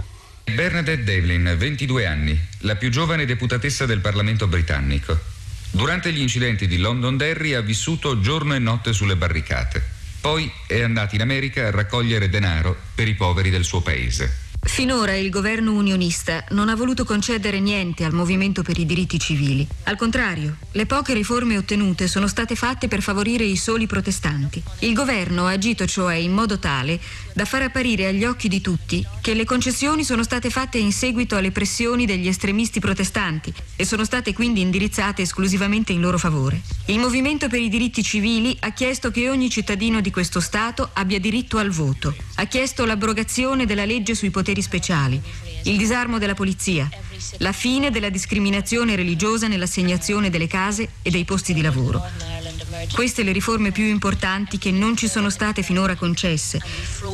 Bernadette 0.54 1.04
Devlin, 1.04 1.56
22 1.58 2.06
anni, 2.06 2.40
la 2.60 2.76
più 2.76 2.92
giovane 2.92 3.26
deputatessa 3.26 3.88
del 3.88 4.02
Parlamento 4.02 4.46
britannico. 4.46 5.18
Durante 5.72 6.14
gli 6.14 6.22
incidenti 6.22 6.68
di 6.68 6.78
Londonderry 6.78 7.54
ha 7.54 7.62
vissuto 7.62 8.20
giorno 8.20 8.54
e 8.54 8.60
notte 8.60 8.94
sulle 8.94 9.16
barricate. 9.16 9.96
Poi 10.22 10.52
è 10.68 10.82
andata 10.82 11.16
in 11.16 11.22
America 11.22 11.68
a 11.68 11.72
raccogliere 11.72 12.30
denaro 12.30 12.76
per 12.94 13.08
i 13.08 13.16
poveri 13.16 13.50
del 13.50 13.64
suo 13.64 13.82
paese. 13.82 14.47
Finora 14.68 15.16
il 15.16 15.32
governo 15.32 15.74
unionista 15.74 16.44
non 16.50 16.70
ha 16.70 16.76
voluto 16.76 17.04
concedere 17.04 17.60
niente 17.60 18.04
al 18.04 18.14
movimento 18.14 18.62
per 18.62 18.78
i 18.78 18.86
diritti 18.86 19.18
civili. 19.18 19.66
Al 19.86 19.96
contrario, 19.96 20.58
le 20.74 20.86
poche 20.86 21.14
riforme 21.14 21.58
ottenute 21.58 22.08
sono 22.08 22.28
state 22.28 22.54
fatte 22.54 22.88
per 22.88 23.02
favorire 23.02 23.44
i 23.44 23.56
soli 23.56 23.88
protestanti. 23.88 24.62
Il 24.80 24.94
governo 24.94 25.48
ha 25.48 25.52
agito 25.52 25.88
cioè 25.88 26.16
in 26.16 26.32
modo 26.32 26.60
tale 26.60 27.00
da 27.34 27.46
far 27.46 27.64
apparire 27.64 28.08
agli 28.08 28.26
occhi 28.26 28.48
di 28.48 28.62
tutti 28.62 29.04
che 29.22 29.34
le 29.34 29.46
concessioni 29.46 30.04
sono 30.04 30.22
state 30.22 30.50
fatte 30.50 30.78
in 30.78 30.92
seguito 30.92 31.36
alle 31.36 31.52
pressioni 31.52 32.06
degli 32.06 32.28
estremisti 32.28 32.80
protestanti 32.80 33.52
e 33.76 33.86
sono 33.86 34.04
state 34.04 34.34
quindi 34.34 34.62
indirizzate 34.62 35.24
esclusivamente 35.24 35.92
in 35.92 36.02
loro 36.02 36.20
favore. 36.20 36.62
Il 36.88 37.00
movimento 37.00 37.48
per 37.48 37.62
i 37.62 37.70
diritti 37.70 38.04
civili 38.04 38.56
ha 38.60 38.72
chiesto 38.72 39.12
che 39.12 39.30
ogni 39.30 39.50
cittadino 39.50 40.02
di 40.02 40.12
questo 40.12 40.40
Stato 40.40 40.90
abbia 40.94 41.20
diritto 41.20 41.58
al 41.58 41.70
voto. 41.70 42.16
Ha 42.36 42.46
chiesto 42.46 42.86
l'abrogazione 42.86 43.66
della 43.66 43.86
legge 43.86 44.14
sui 44.14 44.30
poteri 44.30 44.57
poteri 44.58 44.62
speciali, 44.62 45.22
il 45.64 45.78
disarmo 45.78 46.18
della 46.18 46.34
polizia, 46.34 46.90
la 47.38 47.52
fine 47.52 47.92
della 47.92 48.10
discriminazione 48.10 48.96
religiosa 48.96 49.48
nell'assegnazione 49.48 50.30
delle 50.30 50.48
case 50.48 50.90
e 51.02 51.10
dei 51.10 51.26
posti 51.26 51.54
di 51.54 51.62
lavoro. 51.62 52.02
Queste 52.94 53.24
le 53.24 53.32
riforme 53.32 53.72
più 53.72 53.86
importanti 53.86 54.58
che 54.58 54.72
non 54.72 54.96
ci 54.96 55.08
sono 55.08 55.30
state 55.30 55.62
finora 55.62 55.96
concesse 55.96 56.60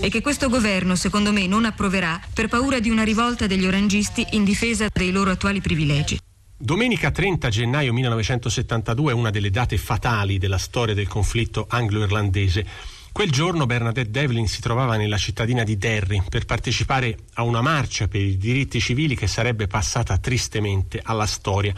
e 0.02 0.10
che 0.10 0.22
questo 0.22 0.50
governo, 0.50 0.96
secondo 0.96 1.32
me, 1.32 1.48
non 1.48 1.66
approverà 1.66 2.20
per 2.34 2.48
paura 2.48 2.80
di 2.80 2.90
una 2.90 3.04
rivolta 3.04 3.48
degli 3.48 3.66
orangisti 3.66 4.26
in 4.32 4.44
difesa 4.44 4.88
dei 4.92 5.12
loro 5.12 5.32
attuali 5.32 5.62
privilegi. 5.62 6.20
Domenica 6.56 7.12
30 7.12 7.50
gennaio 7.50 7.92
1972 7.92 9.12
è 9.12 9.14
una 9.16 9.32
delle 9.32 9.50
date 9.50 9.78
fatali 9.78 10.38
della 10.38 10.58
storia 10.58 10.94
del 10.94 11.08
conflitto 11.08 11.66
anglo-irlandese. 11.68 12.66
Quel 13.14 13.30
giorno 13.30 13.68
Bernadette 13.68 14.10
Devlin 14.10 14.48
si 14.48 14.60
trovava 14.60 14.98
nella 14.98 15.20
cittadina 15.20 15.64
di 15.64 15.78
Derry 15.78 16.24
per 16.28 16.46
partecipare 16.46 17.16
a 17.36 17.44
una 17.44 17.62
marcia 17.62 18.08
per 18.08 18.20
i 18.20 18.38
diritti 18.38 18.80
civili 18.80 19.16
che 19.16 19.28
sarebbe 19.28 19.68
passata 19.68 20.18
tristemente 20.18 21.00
alla 21.02 21.28
storia. 21.28 21.76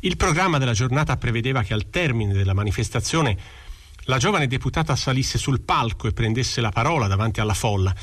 Il 0.00 0.16
programma 0.16 0.58
della 0.58 0.72
giornata 0.72 1.16
prevedeva 1.18 1.62
che 1.62 1.72
al 1.72 1.88
termine 1.88 2.32
della 2.32 2.52
manifestazione 2.52 3.38
la 4.06 4.18
giovane 4.18 4.48
deputata 4.48 4.96
salisse 4.96 5.38
sul 5.38 5.60
palco 5.60 6.08
e 6.08 6.12
prendesse 6.12 6.60
la 6.60 6.70
parola 6.70 7.06
davanti 7.06 7.38
alla 7.38 7.54
folla. 7.54 7.94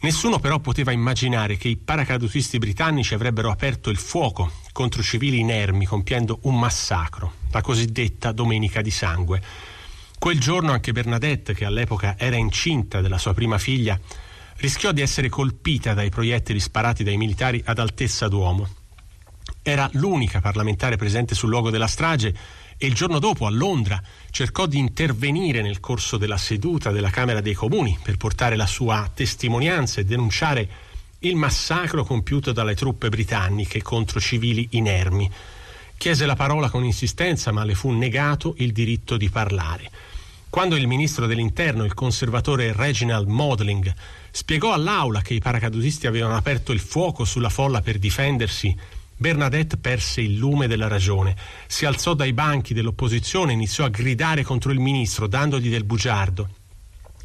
Nessuno 0.00 0.38
però 0.38 0.58
poteva 0.58 0.92
immaginare 0.92 1.56
che 1.56 1.68
i 1.68 1.78
paracadutisti 1.78 2.58
britannici 2.58 3.14
avrebbero 3.14 3.50
aperto 3.50 3.88
il 3.88 3.96
fuoco 3.96 4.52
contro 4.72 5.02
civili 5.02 5.38
inermi 5.38 5.86
compiendo 5.86 6.40
un 6.42 6.58
massacro, 6.58 7.36
la 7.52 7.62
cosiddetta 7.62 8.32
Domenica 8.32 8.82
di 8.82 8.90
Sangue. 8.90 9.42
Quel 10.22 10.38
giorno 10.38 10.70
anche 10.70 10.92
Bernadette, 10.92 11.52
che 11.52 11.64
all'epoca 11.64 12.14
era 12.16 12.36
incinta 12.36 13.00
della 13.00 13.18
sua 13.18 13.34
prima 13.34 13.58
figlia, 13.58 13.98
rischiò 14.58 14.92
di 14.92 15.00
essere 15.00 15.28
colpita 15.28 15.94
dai 15.94 16.10
proiettili 16.10 16.60
sparati 16.60 17.02
dai 17.02 17.16
militari 17.16 17.60
ad 17.64 17.80
altezza 17.80 18.28
d'uomo. 18.28 18.68
Era 19.62 19.90
l'unica 19.94 20.40
parlamentare 20.40 20.94
presente 20.94 21.34
sul 21.34 21.48
luogo 21.48 21.70
della 21.70 21.88
strage 21.88 22.32
e 22.76 22.86
il 22.86 22.94
giorno 22.94 23.18
dopo 23.18 23.46
a 23.46 23.50
Londra 23.50 24.00
cercò 24.30 24.66
di 24.66 24.78
intervenire 24.78 25.60
nel 25.60 25.80
corso 25.80 26.16
della 26.18 26.38
seduta 26.38 26.92
della 26.92 27.10
Camera 27.10 27.40
dei 27.40 27.54
Comuni 27.54 27.98
per 28.00 28.16
portare 28.16 28.54
la 28.54 28.66
sua 28.66 29.10
testimonianza 29.12 30.00
e 30.00 30.04
denunciare 30.04 30.68
il 31.18 31.34
massacro 31.34 32.04
compiuto 32.04 32.52
dalle 32.52 32.76
truppe 32.76 33.08
britanniche 33.08 33.82
contro 33.82 34.20
civili 34.20 34.68
inermi. 34.70 35.28
Chiese 35.96 36.26
la 36.26 36.36
parola 36.36 36.70
con 36.70 36.84
insistenza 36.84 37.50
ma 37.50 37.64
le 37.64 37.74
fu 37.74 37.90
negato 37.90 38.54
il 38.58 38.70
diritto 38.70 39.16
di 39.16 39.28
parlare. 39.28 39.90
Quando 40.52 40.76
il 40.76 40.86
ministro 40.86 41.26
dell'Interno, 41.26 41.82
il 41.82 41.94
conservatore 41.94 42.74
Reginald 42.74 43.26
Modling, 43.26 43.90
spiegò 44.30 44.74
all'aula 44.74 45.22
che 45.22 45.32
i 45.32 45.40
paracadutisti 45.40 46.06
avevano 46.06 46.36
aperto 46.36 46.72
il 46.72 46.78
fuoco 46.78 47.24
sulla 47.24 47.48
folla 47.48 47.80
per 47.80 47.98
difendersi, 47.98 48.76
Bernadette 49.16 49.78
perse 49.78 50.20
il 50.20 50.36
lume 50.36 50.66
della 50.66 50.88
ragione. 50.88 51.34
Si 51.66 51.86
alzò 51.86 52.12
dai 52.12 52.34
banchi 52.34 52.74
dell'opposizione 52.74 53.52
e 53.52 53.54
iniziò 53.54 53.86
a 53.86 53.88
gridare 53.88 54.42
contro 54.42 54.72
il 54.72 54.78
ministro, 54.78 55.26
dandogli 55.26 55.70
del 55.70 55.84
bugiardo. 55.84 56.50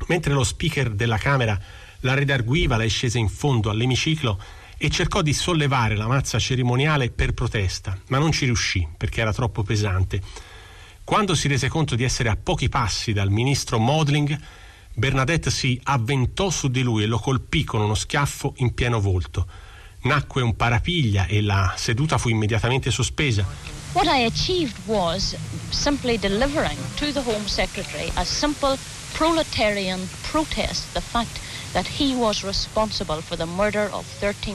Mentre 0.08 0.32
lo 0.32 0.46
speaker 0.46 0.92
della 0.92 1.18
Camera 1.18 1.60
la 2.00 2.14
redarguiva, 2.14 2.78
lei 2.78 2.90
scese 2.90 3.20
in 3.20 3.28
fondo 3.28 3.70
all'emiciclo 3.70 4.42
e 4.78 4.90
cercò 4.90 5.22
di 5.22 5.34
sollevare 5.34 5.98
la 5.98 6.08
mazza 6.08 6.40
cerimoniale 6.40 7.10
per 7.10 7.34
protesta, 7.34 8.00
ma 8.08 8.20
non 8.20 8.32
ci 8.32 8.46
riuscì 8.46 8.88
perché 8.96 9.20
era 9.20 9.34
troppo 9.34 9.64
pesante. 9.64 10.22
Quando 11.08 11.36
si 11.36 11.48
rese 11.48 11.70
conto 11.70 11.96
di 11.96 12.04
essere 12.04 12.28
a 12.28 12.36
pochi 12.36 12.68
passi 12.68 13.14
dal 13.14 13.30
ministro 13.30 13.80
Modling, 13.80 14.38
Bernadette 14.94 15.50
si 15.50 15.80
avventò 15.84 16.50
su 16.50 16.68
di 16.68 16.82
lui 16.82 17.04
e 17.04 17.06
lo 17.06 17.18
colpì 17.18 17.64
con 17.64 17.80
uno 17.80 17.96
schiaffo 17.96 18.56
in 18.58 18.74
pieno 18.74 19.00
volto. 19.00 19.48
Nacque 20.02 20.42
un 20.42 20.58
parapiglia 20.58 21.26
e 21.26 21.42
la 21.42 21.74
seduta 21.78 22.18
fu 22.18 22.28
immediatamente 22.28 22.92
sospesa. 22.92 23.46
What 23.94 24.08
I 24.08 24.26
achieved 24.26 24.76
was 24.84 25.38
simply 25.70 26.20
delivering 26.20 26.78
to 26.96 27.14
the 27.14 27.22
Home 27.24 27.48
Secretary 27.48 28.12
a 28.16 28.26
simple 28.26 28.78
proletarian 29.14 30.06
protest, 30.30 30.92
the 30.92 31.00
fact 31.00 31.40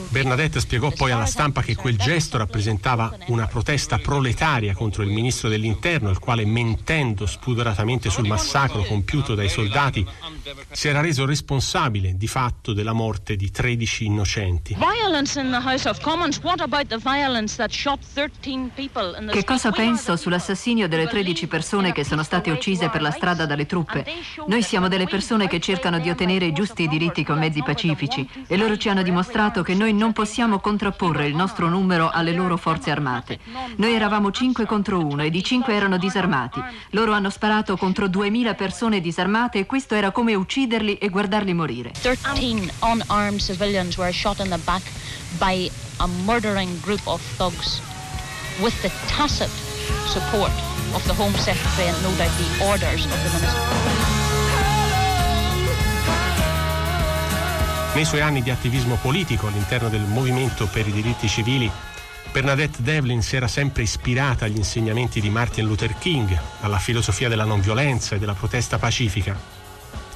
Bernadette 0.09 0.59
spiegò 0.59 0.91
poi 0.91 1.11
alla 1.11 1.25
stampa 1.25 1.61
che 1.61 1.75
quel 1.75 1.97
gesto 1.97 2.37
rappresentava 2.37 3.15
una 3.27 3.47
protesta 3.47 3.97
proletaria 3.97 4.73
contro 4.73 5.03
il 5.03 5.09
ministro 5.09 5.47
dell'interno, 5.47 6.09
il 6.09 6.19
quale, 6.19 6.45
mentendo 6.45 7.25
spudoratamente 7.25 8.09
sul 8.09 8.27
massacro 8.27 8.83
compiuto 8.83 9.35
dai 9.35 9.47
soldati, 9.47 10.05
si 10.71 10.89
era 10.89 10.99
reso 10.99 11.25
responsabile 11.25 12.17
di 12.17 12.27
fatto 12.27 12.73
della 12.73 12.93
morte 12.93 13.37
di 13.37 13.49
13 13.49 14.05
innocenti. 14.05 14.75
Che 19.31 19.43
cosa 19.45 19.71
penso 19.71 20.17
sull'assassinio 20.17 20.89
delle 20.89 21.07
13 21.07 21.47
persone 21.47 21.93
che 21.93 22.03
sono 22.03 22.23
state 22.23 22.51
uccise 22.51 22.89
per 22.89 23.01
la 23.01 23.11
strada 23.11 23.45
dalle 23.45 23.65
truppe? 23.65 24.05
Noi 24.47 24.61
siamo 24.61 24.89
delle 24.89 25.05
persone 25.05 25.47
che 25.47 25.61
cercano 25.61 25.99
di 25.99 26.09
ottenere 26.09 26.47
i 26.47 26.51
giusti 26.51 26.87
diritti 26.87 27.12
diritti 27.13 27.23
con 27.23 27.37
mezzi 27.37 27.61
pacifici 27.61 28.27
e 28.47 28.57
loro 28.57 28.75
ci 28.75 28.89
hanno 28.89 29.03
dimostrato 29.03 29.61
che 29.61 29.75
noi 29.75 29.93
non 29.93 30.11
possiamo 30.11 30.59
contrapporre 30.59 31.27
il 31.27 31.35
nostro 31.35 31.69
numero 31.69 32.09
alle 32.09 32.33
loro 32.33 32.57
forze 32.57 32.89
armate. 32.89 33.39
Noi 33.77 33.93
eravamo 33.93 34.31
5 34.31 34.65
contro 34.65 35.05
1 35.05 35.23
ed 35.23 35.35
i 35.35 35.43
5 35.43 35.73
erano 35.73 35.97
disarmati. 35.97 36.61
Loro 36.89 37.13
hanno 37.13 37.29
sparato 37.29 37.77
contro 37.77 38.07
2000 38.07 38.55
persone 38.55 38.99
disarmate 38.99 39.59
e 39.59 39.65
questo 39.65 39.93
era 39.95 40.11
come 40.11 40.33
ucciderli 40.33 40.97
e 40.97 41.09
guardarli 41.09 41.53
morire. 41.53 41.91
13 42.01 42.71
unarmed 42.81 43.39
civilians 43.39 43.95
were 43.97 44.11
shot 44.11 44.39
in 44.39 44.49
the 44.49 44.59
back 44.65 44.81
by 45.37 45.69
a 45.97 46.07
murdering 46.25 46.81
group 46.81 47.01
of 47.05 47.21
thugs 47.37 47.79
with 48.59 48.73
the 48.81 48.91
tacit 49.07 49.49
support 50.07 50.51
of 50.93 51.05
the 51.05 51.13
Home 51.13 51.33
Secretary 51.37 51.87
and 51.87 52.01
no 52.01 52.09
doubt 52.17 52.31
the 52.37 52.65
orders 52.65 53.05
of 53.05 53.23
the 53.23 53.39
Minister. 53.39 54.12
Nei 57.93 58.05
suoi 58.05 58.21
anni 58.21 58.41
di 58.41 58.49
attivismo 58.49 58.95
politico 58.95 59.45
all'interno 59.45 59.87
del 59.87 60.01
movimento 60.01 60.65
per 60.65 60.87
i 60.87 60.91
diritti 60.91 61.27
civili, 61.27 61.69
Bernadette 62.31 62.81
Devlin 62.81 63.21
si 63.21 63.35
era 63.35 63.47
sempre 63.47 63.83
ispirata 63.83 64.45
agli 64.45 64.57
insegnamenti 64.57 65.21
di 65.21 65.29
Martin 65.29 65.67
Luther 65.67 65.95
King, 65.99 66.35
alla 66.61 66.79
filosofia 66.79 67.29
della 67.29 67.43
non 67.43 67.61
violenza 67.61 68.15
e 68.15 68.19
della 68.19 68.33
protesta 68.33 68.79
pacifica. 68.79 69.39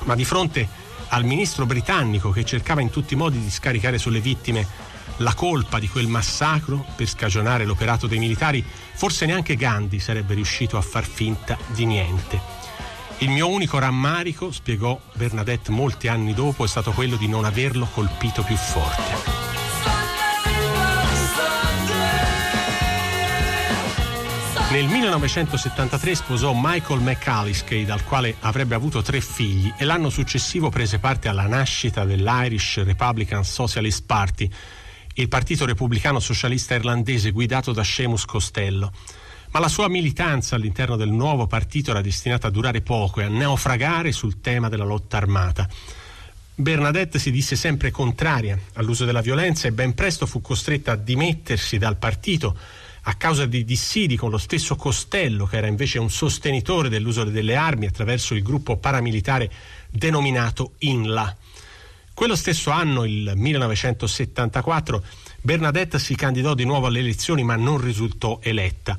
Ma 0.05 0.15
di 0.15 0.25
fronte 0.25 0.67
al 1.09 1.23
ministro 1.23 1.67
britannico 1.67 2.31
che 2.31 2.43
cercava 2.43 2.81
in 2.81 2.89
tutti 2.89 3.13
i 3.13 3.17
modi 3.17 3.39
di 3.39 3.51
scaricare 3.51 3.99
sulle 3.99 4.21
vittime 4.21 4.65
la 5.17 5.35
colpa 5.35 5.77
di 5.77 5.87
quel 5.87 6.07
massacro 6.07 6.83
per 6.95 7.07
scagionare 7.07 7.63
l'operato 7.63 8.07
dei 8.07 8.17
militari, 8.17 8.65
forse 8.95 9.27
neanche 9.27 9.55
Gandhi 9.55 9.99
sarebbe 9.99 10.33
riuscito 10.33 10.77
a 10.77 10.81
far 10.81 11.05
finta 11.05 11.55
di 11.67 11.85
niente. 11.85 12.56
Il 13.19 13.29
mio 13.31 13.49
unico 13.49 13.79
rammarico, 13.79 14.51
spiegò 14.51 14.99
Bernadette 15.13 15.71
molti 15.71 16.07
anni 16.07 16.35
dopo, 16.35 16.63
è 16.63 16.67
stato 16.67 16.91
quello 16.91 17.15
di 17.15 17.27
non 17.27 17.45
averlo 17.45 17.87
colpito 17.91 18.43
più 18.43 18.55
forte. 18.55 19.45
Nel 24.69 24.85
1973 24.85 26.13
sposò 26.13 26.53
Michael 26.53 26.99
McAlliskey, 26.99 27.85
dal 27.85 28.03
quale 28.03 28.35
avrebbe 28.41 28.75
avuto 28.75 29.01
tre 29.01 29.19
figli, 29.19 29.73
e 29.77 29.85
l'anno 29.85 30.11
successivo 30.11 30.69
prese 30.69 30.99
parte 30.99 31.27
alla 31.27 31.47
nascita 31.47 32.05
dell'Irish 32.05 32.83
Republican 32.83 33.43
Socialist 33.43 34.03
Party, 34.05 34.47
il 35.15 35.27
partito 35.27 35.65
repubblicano 35.65 36.19
socialista 36.19 36.75
irlandese 36.75 37.31
guidato 37.31 37.71
da 37.71 37.83
Seamus 37.83 38.25
Costello 38.25 38.91
ma 39.51 39.59
la 39.59 39.67
sua 39.67 39.87
militanza 39.87 40.55
all'interno 40.55 40.95
del 40.95 41.09
nuovo 41.09 41.47
partito 41.47 41.91
era 41.91 42.01
destinata 42.01 42.47
a 42.47 42.51
durare 42.51 42.81
poco 42.81 43.21
e 43.21 43.23
a 43.23 43.29
naufragare 43.29 44.11
sul 44.11 44.41
tema 44.41 44.69
della 44.69 44.83
lotta 44.83 45.17
armata. 45.17 45.67
Bernadette 46.59 47.19
si 47.19 47.29
disse 47.29 47.55
sempre 47.55 47.91
contraria 47.91 48.59
all'uso 48.73 49.05
della 49.05 49.21
violenza 49.21 49.67
e 49.67 49.71
ben 49.71 49.93
presto 49.93 50.25
fu 50.25 50.41
costretta 50.41 50.93
a 50.93 50.95
dimettersi 50.95 51.77
dal 51.77 51.97
partito 51.97 52.57
a 53.09 53.13
causa 53.13 53.45
di 53.45 53.63
dissidi 53.63 54.17
con 54.17 54.29
lo 54.29 54.37
stesso 54.37 54.75
Costello, 54.75 55.45
che 55.45 55.57
era 55.57 55.67
invece 55.67 55.97
un 55.97 56.09
sostenitore 56.09 56.89
dell'uso 56.89 57.23
delle 57.23 57.55
armi 57.55 57.85
attraverso 57.85 58.33
il 58.33 58.41
gruppo 58.41 58.77
paramilitare 58.77 59.49
denominato 59.89 60.73
INLA. 60.79 61.35
Quello 62.13 62.35
stesso 62.35 62.71
anno, 62.71 63.05
il 63.05 63.31
1974, 63.35 65.03
Bernadette 65.39 65.99
si 65.99 66.15
candidò 66.15 66.53
di 66.53 66.65
nuovo 66.65 66.87
alle 66.87 66.99
elezioni 66.99 67.43
ma 67.43 67.55
non 67.55 67.79
risultò 67.79 68.39
eletta. 68.41 68.97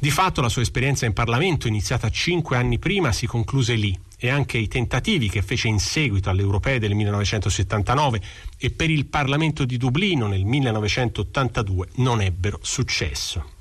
Di 0.00 0.10
fatto 0.12 0.40
la 0.40 0.48
sua 0.48 0.62
esperienza 0.62 1.06
in 1.06 1.12
Parlamento, 1.12 1.66
iniziata 1.66 2.08
cinque 2.08 2.56
anni 2.56 2.78
prima, 2.78 3.10
si 3.10 3.26
concluse 3.26 3.74
lì 3.74 3.98
e 4.16 4.28
anche 4.28 4.56
i 4.56 4.68
tentativi 4.68 5.28
che 5.28 5.42
fece 5.42 5.66
in 5.66 5.80
seguito 5.80 6.30
alle 6.30 6.42
europee 6.42 6.78
del 6.78 6.94
1979 6.94 8.20
e 8.58 8.70
per 8.70 8.90
il 8.90 9.06
Parlamento 9.06 9.64
di 9.64 9.76
Dublino 9.76 10.28
nel 10.28 10.44
1982 10.44 11.88
non 11.96 12.20
ebbero 12.20 12.60
successo. 12.62 13.56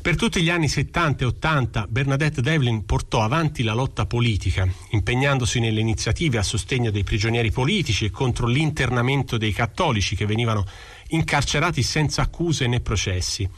Per 0.00 0.14
tutti 0.14 0.40
gli 0.40 0.50
anni 0.50 0.68
70 0.68 1.24
e 1.24 1.26
80 1.26 1.86
Bernadette 1.88 2.42
Devlin 2.42 2.84
portò 2.84 3.22
avanti 3.22 3.64
la 3.64 3.74
lotta 3.74 4.06
politica, 4.06 4.68
impegnandosi 4.90 5.58
nelle 5.58 5.80
iniziative 5.80 6.38
a 6.38 6.44
sostegno 6.44 6.92
dei 6.92 7.02
prigionieri 7.02 7.50
politici 7.50 8.04
e 8.04 8.12
contro 8.12 8.46
l'internamento 8.46 9.36
dei 9.36 9.52
cattolici 9.52 10.14
che 10.14 10.26
venivano 10.26 10.64
incarcerati 11.08 11.82
senza 11.82 12.22
accuse 12.22 12.68
né 12.68 12.78
processi. 12.78 13.50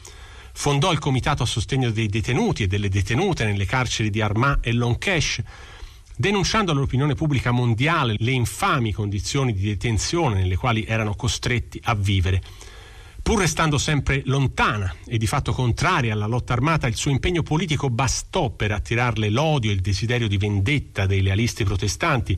Fondò 0.61 0.91
il 0.91 0.99
comitato 0.99 1.45
a 1.45 1.47
sostegno 1.47 1.93
dei 1.93 2.09
detenuti 2.09 2.65
e 2.65 2.67
delle 2.67 2.89
detenute 2.89 3.45
nelle 3.45 3.65
carceri 3.65 4.11
di 4.11 4.21
Armagh 4.21 4.59
e 4.63 4.73
Longkesh, 4.73 5.41
denunciando 6.17 6.73
all'opinione 6.73 7.15
pubblica 7.15 7.53
mondiale 7.53 8.17
le 8.19 8.33
infami 8.33 8.93
condizioni 8.93 9.53
di 9.53 9.63
detenzione 9.63 10.35
nelle 10.35 10.57
quali 10.57 10.85
erano 10.85 11.15
costretti 11.15 11.81
a 11.85 11.95
vivere. 11.95 12.43
Pur 13.23 13.39
restando 13.39 13.79
sempre 13.79 14.23
lontana 14.25 14.93
e 15.07 15.17
di 15.17 15.29
fatto 15.29 15.53
contraria 15.53 16.13
alla 16.13 16.27
lotta 16.27 16.55
armata, 16.55 16.89
il 16.89 16.97
suo 16.97 17.13
impegno 17.13 17.45
politico 17.45 17.89
bastò 17.89 18.51
per 18.51 18.73
attirarle 18.73 19.31
l'odio 19.31 19.71
e 19.71 19.75
il 19.75 19.81
desiderio 19.81 20.27
di 20.27 20.39
vendetta 20.39 21.07
dei 21.07 21.23
lealisti 21.23 21.63
protestanti 21.63 22.37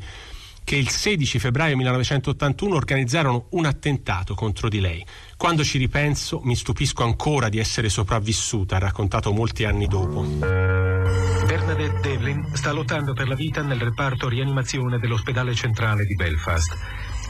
che 0.70 0.76
il 0.76 0.88
16 0.88 1.40
febbraio 1.40 1.76
1981 1.76 2.76
organizzarono 2.76 3.46
un 3.50 3.64
attentato 3.64 4.36
contro 4.36 4.68
di 4.68 4.78
lei. 4.78 5.04
Quando 5.36 5.64
ci 5.64 5.78
ripenso 5.78 6.40
mi 6.44 6.54
stupisco 6.54 7.02
ancora 7.02 7.48
di 7.48 7.58
essere 7.58 7.88
sopravvissuta, 7.88 8.76
ha 8.76 8.78
raccontato 8.78 9.32
molti 9.32 9.64
anni 9.64 9.88
dopo. 9.88 10.22
Bernadette 10.22 11.98
Devlin 12.00 12.50
sta 12.52 12.70
lottando 12.70 13.14
per 13.14 13.26
la 13.26 13.34
vita 13.34 13.62
nel 13.62 13.80
reparto 13.80 14.28
rianimazione 14.28 15.00
dell'ospedale 15.00 15.56
centrale 15.56 16.04
di 16.04 16.14
Belfast. 16.14 16.76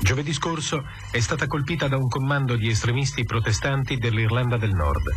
Giovedì 0.03 0.35
scorso 0.35 0.85
è 1.11 1.21
stata 1.21 1.47
colpita 1.47 1.89
da 1.89 1.97
un 1.97 2.09
comando 2.09 2.57
di 2.57 2.69
estremisti 2.69 3.25
protestanti 3.25 3.97
dell'Irlanda 3.97 4.59
del 4.59 4.75
Nord. 4.75 5.15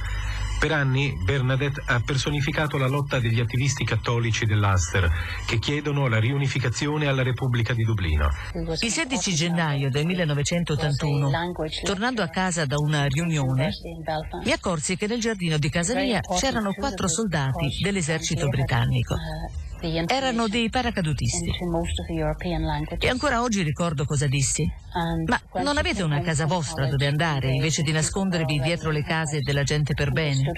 Per 0.64 0.72
anni 0.72 1.14
Bernadette 1.22 1.84
ha 1.88 2.00
personificato 2.00 2.78
la 2.78 2.88
lotta 2.88 3.20
degli 3.20 3.42
attivisti 3.42 3.84
cattolici 3.84 4.46
dell'Ulster 4.46 5.12
che 5.46 5.60
chiedono 5.60 6.08
la 6.08 6.20
riunificazione 6.20 7.08
alla 7.08 7.22
Repubblica 7.22 7.74
di 7.74 7.84
Dublino. 7.84 8.30
Il 8.80 8.90
16 8.90 9.36
gennaio 9.36 9.90
del 9.90 10.06
1981, 10.06 11.30
tornando 11.84 12.22
a 12.22 12.30
casa 12.30 12.66
da 12.66 12.78
una 12.78 13.08
riunione, 13.08 13.72
mi 14.46 14.52
accorsi 14.54 14.96
che 14.96 15.06
nel 15.06 15.20
giardino 15.20 15.58
di 15.58 15.70
casa 15.70 15.96
mia 15.96 16.22
c'erano 16.22 16.72
quattro 16.72 17.10
soldati 17.10 17.68
dell'esercito 17.82 18.48
britannico. 18.48 19.18
Erano 20.08 20.48
dei 20.48 20.70
paracadutisti. 20.70 21.52
E 23.00 23.10
ancora 23.10 23.42
oggi 23.42 23.64
ricordo 23.64 24.06
cosa 24.06 24.28
dissi. 24.28 24.66
Ma 25.26 25.62
non 25.62 25.78
avete 25.78 26.04
una 26.04 26.22
casa 26.22 26.46
vostra 26.46 26.88
dove 26.88 27.06
andare 27.06 27.52
invece 27.52 27.82
di 27.82 27.92
nascondervi 27.92 28.62
dietro 28.62 28.92
le 28.92 29.04
case 29.04 29.40
della 29.40 29.64
gente 29.64 29.94
per 29.94 30.12
bene? 30.12 30.52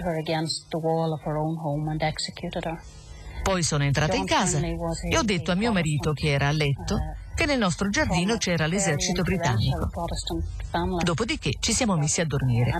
Poi 3.42 3.64
sono 3.64 3.84
entrata 3.84 4.16
in 4.16 4.26
casa 4.26 4.60
e 4.60 5.18
ho 5.18 5.24
detto 5.24 5.52
a 5.52 5.56
mio 5.56 5.72
marito, 5.72 6.14
che 6.14 6.32
era 6.32 6.48
a 6.48 6.52
letto, 6.52 6.98
che 7.36 7.46
nel 7.46 7.60
nostro 7.60 7.90
giardino 7.90 8.38
c'era 8.38 8.66
l'esercito 8.66 9.22
britannico. 9.22 9.90
Dopodiché 11.04 11.52
ci 11.60 11.74
siamo 11.74 11.96
messi 11.98 12.22
a 12.22 12.26
dormire. 12.26 12.72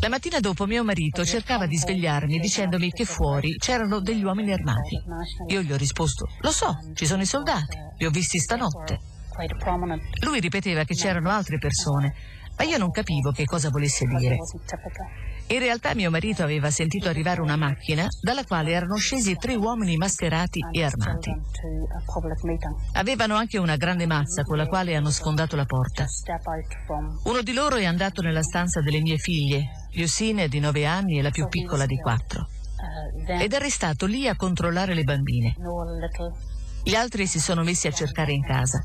La 0.00 0.08
mattina 0.08 0.40
dopo 0.40 0.66
mio 0.66 0.84
marito 0.84 1.24
cercava 1.24 1.66
di 1.66 1.76
svegliarmi 1.76 2.38
dicendomi 2.38 2.90
che 2.90 3.04
fuori 3.04 3.56
c'erano 3.56 4.00
degli 4.00 4.24
uomini 4.24 4.52
armati. 4.52 5.00
Io 5.46 5.62
gli 5.62 5.72
ho 5.72 5.76
risposto, 5.76 6.26
lo 6.40 6.50
so, 6.50 6.76
ci 6.94 7.06
sono 7.06 7.22
i 7.22 7.26
soldati, 7.26 7.78
li 7.96 8.04
ho 8.04 8.10
visti 8.10 8.38
stanotte. 8.38 8.98
Lui 10.24 10.40
ripeteva 10.40 10.82
che 10.82 10.94
c'erano 10.94 11.30
altre 11.30 11.58
persone, 11.58 12.14
ma 12.56 12.64
io 12.64 12.76
non 12.76 12.90
capivo 12.90 13.30
che 13.30 13.44
cosa 13.44 13.70
volesse 13.70 14.04
dire. 14.04 14.36
In 15.50 15.60
realtà 15.60 15.94
mio 15.94 16.10
marito 16.10 16.42
aveva 16.42 16.70
sentito 16.70 17.08
arrivare 17.08 17.40
una 17.40 17.56
macchina 17.56 18.06
dalla 18.20 18.44
quale 18.44 18.72
erano 18.72 18.96
scesi 18.96 19.34
tre 19.36 19.54
uomini 19.54 19.96
mascherati 19.96 20.60
e 20.70 20.84
armati. 20.84 21.34
Avevano 22.92 23.34
anche 23.34 23.56
una 23.56 23.76
grande 23.76 24.06
mazza 24.06 24.42
con 24.42 24.58
la 24.58 24.66
quale 24.66 24.94
hanno 24.94 25.08
sfondato 25.08 25.56
la 25.56 25.64
porta. 25.64 26.04
Uno 27.24 27.40
di 27.40 27.54
loro 27.54 27.76
è 27.76 27.86
andato 27.86 28.20
nella 28.20 28.42
stanza 28.42 28.82
delle 28.82 29.00
mie 29.00 29.16
figlie, 29.16 29.70
Yusine 29.92 30.48
di 30.48 30.60
9 30.60 30.84
anni 30.84 31.18
e 31.18 31.22
la 31.22 31.30
più 31.30 31.48
piccola 31.48 31.86
di 31.86 31.96
4, 31.96 32.48
ed 33.40 33.52
è 33.52 33.58
restato 33.58 34.04
lì 34.04 34.28
a 34.28 34.36
controllare 34.36 34.92
le 34.92 35.04
bambine. 35.04 35.56
Gli 36.84 36.94
altri 36.94 37.26
si 37.26 37.40
sono 37.40 37.62
messi 37.62 37.86
a 37.86 37.92
cercare 37.92 38.32
in 38.32 38.44
casa. 38.44 38.84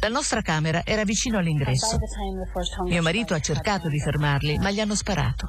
La 0.00 0.08
nostra 0.08 0.42
camera 0.42 0.82
era 0.84 1.04
vicino 1.04 1.38
all'ingresso. 1.38 1.98
Mio 2.84 3.02
marito 3.02 3.34
ha 3.34 3.40
cercato 3.40 3.88
di 3.88 3.98
fermarli, 3.98 4.58
ma 4.58 4.70
gli 4.70 4.80
hanno 4.80 4.94
sparato. 4.94 5.48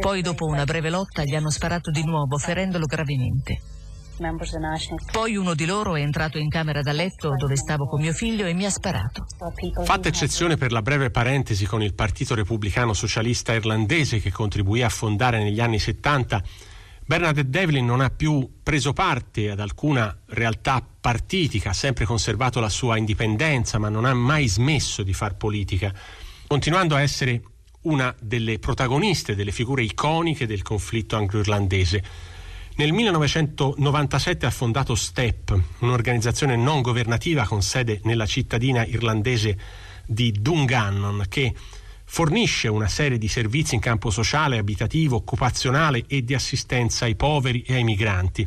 Poi, 0.00 0.22
dopo 0.22 0.46
una 0.46 0.64
breve 0.64 0.90
lotta, 0.90 1.24
gli 1.24 1.34
hanno 1.34 1.50
sparato 1.50 1.90
di 1.90 2.04
nuovo, 2.04 2.38
ferendolo 2.38 2.86
gravemente. 2.86 3.60
Poi 5.10 5.34
uno 5.34 5.54
di 5.54 5.64
loro 5.64 5.96
è 5.96 6.00
entrato 6.00 6.38
in 6.38 6.48
camera 6.48 6.82
da 6.82 6.92
letto 6.92 7.34
dove 7.36 7.56
stavo 7.56 7.86
con 7.86 8.00
mio 8.00 8.12
figlio 8.12 8.46
e 8.46 8.54
mi 8.54 8.64
ha 8.64 8.70
sparato. 8.70 9.26
Fatta 9.82 10.08
eccezione 10.08 10.56
per 10.56 10.70
la 10.70 10.82
breve 10.82 11.10
parentesi 11.10 11.66
con 11.66 11.82
il 11.82 11.94
Partito 11.94 12.36
Repubblicano 12.36 12.92
Socialista 12.92 13.52
Irlandese 13.52 14.20
che 14.20 14.30
contribuì 14.30 14.82
a 14.82 14.88
fondare 14.88 15.42
negli 15.42 15.60
anni 15.60 15.80
70, 15.80 16.42
Bernadette 17.06 17.50
Devlin 17.50 17.84
non 17.84 18.00
ha 18.00 18.08
più 18.08 18.60
preso 18.62 18.94
parte 18.94 19.50
ad 19.50 19.60
alcuna 19.60 20.16
realtà 20.28 20.82
partitica, 21.00 21.70
ha 21.70 21.74
sempre 21.74 22.06
conservato 22.06 22.60
la 22.60 22.70
sua 22.70 22.96
indipendenza, 22.96 23.78
ma 23.78 23.90
non 23.90 24.06
ha 24.06 24.14
mai 24.14 24.48
smesso 24.48 25.02
di 25.02 25.12
far 25.12 25.36
politica, 25.36 25.92
continuando 26.46 26.94
a 26.94 27.02
essere 27.02 27.42
una 27.82 28.14
delle 28.18 28.58
protagoniste, 28.58 29.34
delle 29.34 29.52
figure 29.52 29.82
iconiche 29.82 30.46
del 30.46 30.62
conflitto 30.62 31.16
anglo-irlandese. 31.16 32.02
Nel 32.76 32.92
1997 32.92 34.46
ha 34.46 34.50
fondato 34.50 34.94
STEP, 34.94 35.60
un'organizzazione 35.80 36.56
non 36.56 36.80
governativa 36.80 37.44
con 37.44 37.60
sede 37.60 38.00
nella 38.04 38.24
cittadina 38.24 38.82
irlandese 38.82 39.58
di 40.06 40.32
Dungannon, 40.32 41.26
che 41.28 41.54
fornisce 42.14 42.68
una 42.68 42.86
serie 42.86 43.18
di 43.18 43.26
servizi 43.26 43.74
in 43.74 43.80
campo 43.80 44.08
sociale, 44.08 44.58
abitativo, 44.58 45.16
occupazionale 45.16 46.04
e 46.06 46.22
di 46.22 46.32
assistenza 46.32 47.06
ai 47.06 47.16
poveri 47.16 47.64
e 47.66 47.74
ai 47.74 47.82
migranti. 47.82 48.46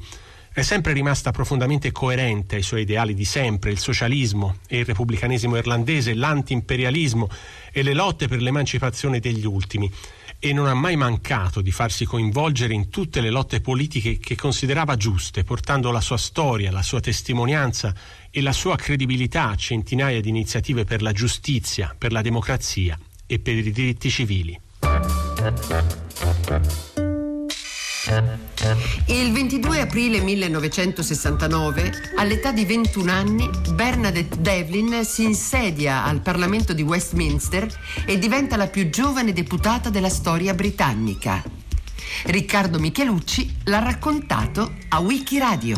È 0.54 0.62
sempre 0.62 0.94
rimasta 0.94 1.32
profondamente 1.32 1.92
coerente 1.92 2.56
ai 2.56 2.62
suoi 2.62 2.84
ideali 2.84 3.14
di 3.14 3.26
sempre, 3.26 3.72
il 3.72 3.78
socialismo 3.78 4.60
e 4.70 4.80
il 4.80 4.86
repubblicanesimo 4.86 5.58
irlandese, 5.58 6.14
l'antiimperialismo 6.14 7.28
e 7.74 7.84
le 7.84 7.94
lotte 7.94 8.30
per 8.30 8.42
l'emancipazione 8.42 9.20
degli 9.20 9.46
ultimi 9.46 9.92
e 10.40 10.54
non 10.54 10.68
ha 10.68 10.74
mai 10.74 10.96
mancato 10.96 11.60
di 11.60 11.72
farsi 11.72 12.06
coinvolgere 12.06 12.74
in 12.74 12.88
tutte 12.88 13.20
le 13.20 13.30
lotte 13.30 13.60
politiche 13.60 14.18
che 14.18 14.38
considerava 14.38 14.96
giuste, 14.96 15.44
portando 15.44 15.92
la 15.92 16.00
sua 16.00 16.16
storia, 16.16 16.72
la 16.72 16.84
sua 16.84 17.02
testimonianza 17.02 17.94
e 18.32 18.42
la 18.42 18.54
sua 18.54 18.78
credibilità 18.78 19.50
a 19.50 19.56
centinaia 19.58 20.22
di 20.22 20.30
iniziative 20.30 20.86
per 20.86 21.02
la 21.02 21.12
giustizia, 21.12 21.94
per 21.98 22.14
la 22.14 22.22
democrazia 22.22 22.98
e 23.28 23.40
per 23.40 23.56
i 23.56 23.72
diritti 23.72 24.10
civili. 24.10 24.60
Il 29.08 29.34
22 29.34 29.82
aprile 29.82 30.22
1969, 30.22 31.92
all'età 32.16 32.52
di 32.54 32.66
21 32.66 33.12
anni, 33.12 33.50
Bernadette 33.74 34.40
Devlin 34.40 35.04
si 35.04 35.24
insedia 35.24 36.06
al 36.06 36.22
Parlamento 36.22 36.74
di 36.74 36.82
Westminster 36.82 37.68
e 38.06 38.18
diventa 38.18 38.56
la 38.56 38.68
più 38.68 38.90
giovane 38.90 39.34
deputata 39.34 39.90
della 39.90 40.10
storia 40.10 40.54
britannica. 40.54 41.44
Riccardo 42.24 42.80
Michelucci 42.80 43.58
l'ha 43.66 43.80
raccontato 43.80 44.74
a 44.90 45.00
Wikiradio 45.00 45.78